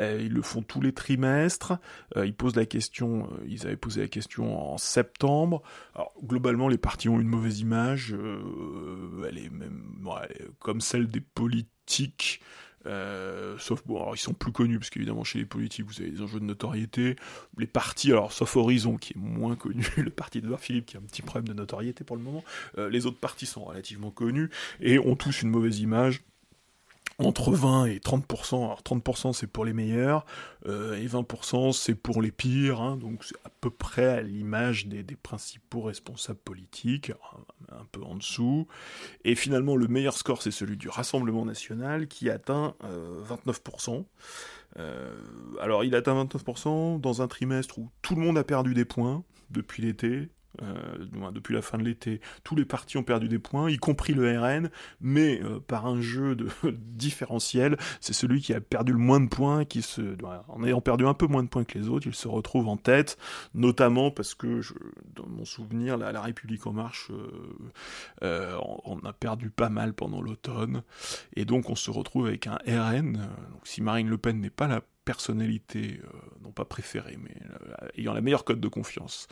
[0.00, 1.74] Euh, ils le font tous les trimestres.
[2.16, 3.28] Euh, ils posent la question.
[3.32, 5.62] Euh, ils avaient posé la question en septembre.
[5.94, 8.14] Alors globalement, les partis ont une mauvaise image.
[9.28, 9.82] elle est même
[10.58, 12.40] comme celle des politiques.
[12.86, 16.10] Euh, sauf bon, alors ils sont plus connus parce qu'évidemment chez les politiques vous avez
[16.10, 17.16] des enjeux de notoriété.
[17.58, 21.00] Les partis, alors sauf Horizon qui est moins connu, le parti d'Edouard Philippe qui a
[21.00, 22.44] un petit problème de notoriété pour le moment.
[22.78, 26.22] Euh, les autres partis sont relativement connus et ont tous une mauvaise image
[27.18, 28.64] entre 20 et 30%.
[28.64, 30.24] Alors 30% c'est pour les meilleurs
[30.66, 32.80] euh, et 20% c'est pour les pires.
[32.80, 32.96] Hein.
[32.96, 37.12] donc c'est à peu près à l'image des, principaux responsables politiques,
[37.70, 38.66] un, peu en dessous.
[39.24, 42.74] Et finalement le meilleur score c'est celui du Rassemblement national qui atteint
[43.28, 43.90] 29%.
[43.90, 44.02] Euh,
[44.78, 45.14] euh,
[45.60, 49.22] alors il atteint 29% dans un trimestre où tout le monde a perdu des points
[49.50, 50.30] depuis l'été,
[50.60, 54.12] euh, depuis la fin de l'été, tous les partis ont perdu des points, y compris
[54.12, 58.98] le RN, mais euh, par un jeu de différentiel, c'est celui qui a perdu le
[58.98, 60.16] moins de points, qui se,
[60.48, 62.76] en ayant perdu un peu moins de points que les autres, il se retrouve en
[62.76, 63.16] tête,
[63.54, 64.60] notamment parce que,
[65.14, 67.10] dans mon souvenir, la, République en marche,
[68.22, 70.82] euh, on, a perdu pas mal pendant l'automne,
[71.34, 73.12] et donc on se retrouve avec un RN.
[73.12, 76.08] Donc, si Marine Le Pen n'est pas la personnalité, euh,
[76.42, 79.26] non pas préférée, mais euh, ayant la meilleure cote de confiance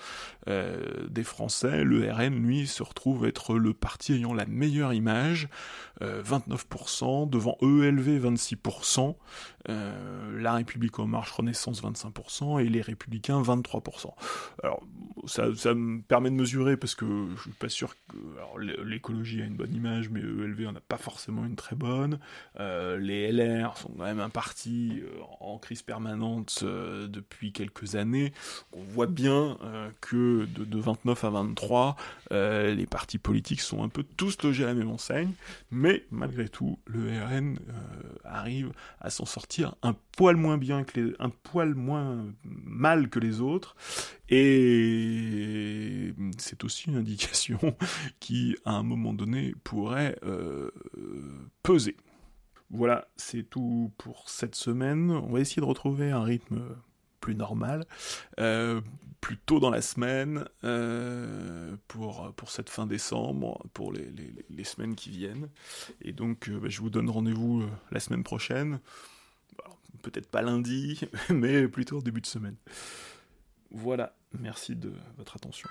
[0.49, 5.49] euh, des Français, le RN, lui, se retrouve être le parti ayant la meilleure image,
[6.01, 9.17] 29%, devant ELV 26%,
[9.67, 14.07] La République en marche Renaissance 25%, et les Républicains 23%.
[14.63, 14.83] Alors,
[15.27, 18.83] ça, ça me permet de mesurer, parce que je suis pas sûr que...
[18.83, 22.19] l'écologie a une bonne image, mais ELV en a pas forcément une très bonne.
[22.59, 25.03] les LR sont quand même un parti
[25.41, 28.33] en crise permanente euh, depuis quelques années.
[28.73, 31.97] On voit bien euh, que de, 29 à 23,
[32.33, 35.33] euh, les partis politiques sont un peu tous logés à la même enseigne,
[35.71, 37.59] mais malgré tout, le RN
[38.25, 43.19] arrive à s'en sortir un poil moins bien que les, un poil moins mal que
[43.19, 43.77] les autres,
[44.29, 47.59] et c'est aussi une indication
[48.21, 50.19] qui, à un moment donné, pourrait
[51.63, 51.97] peser.
[52.71, 55.11] Voilà, c'est tout pour cette semaine.
[55.11, 56.63] On va essayer de retrouver un rythme
[57.21, 57.85] plus normal,
[58.39, 58.81] euh,
[59.21, 65.49] plus tôt dans la semaine, euh, pour, cette fin décembre, pour les, semaines qui viennent.
[66.01, 68.81] Et donc, euh, bah, je vous donne rendez-vous la semaine prochaine.
[70.03, 72.57] Peut-être pas lundi, mais plutôt au début de semaine.
[73.71, 75.69] Voilà, merci de votre attention.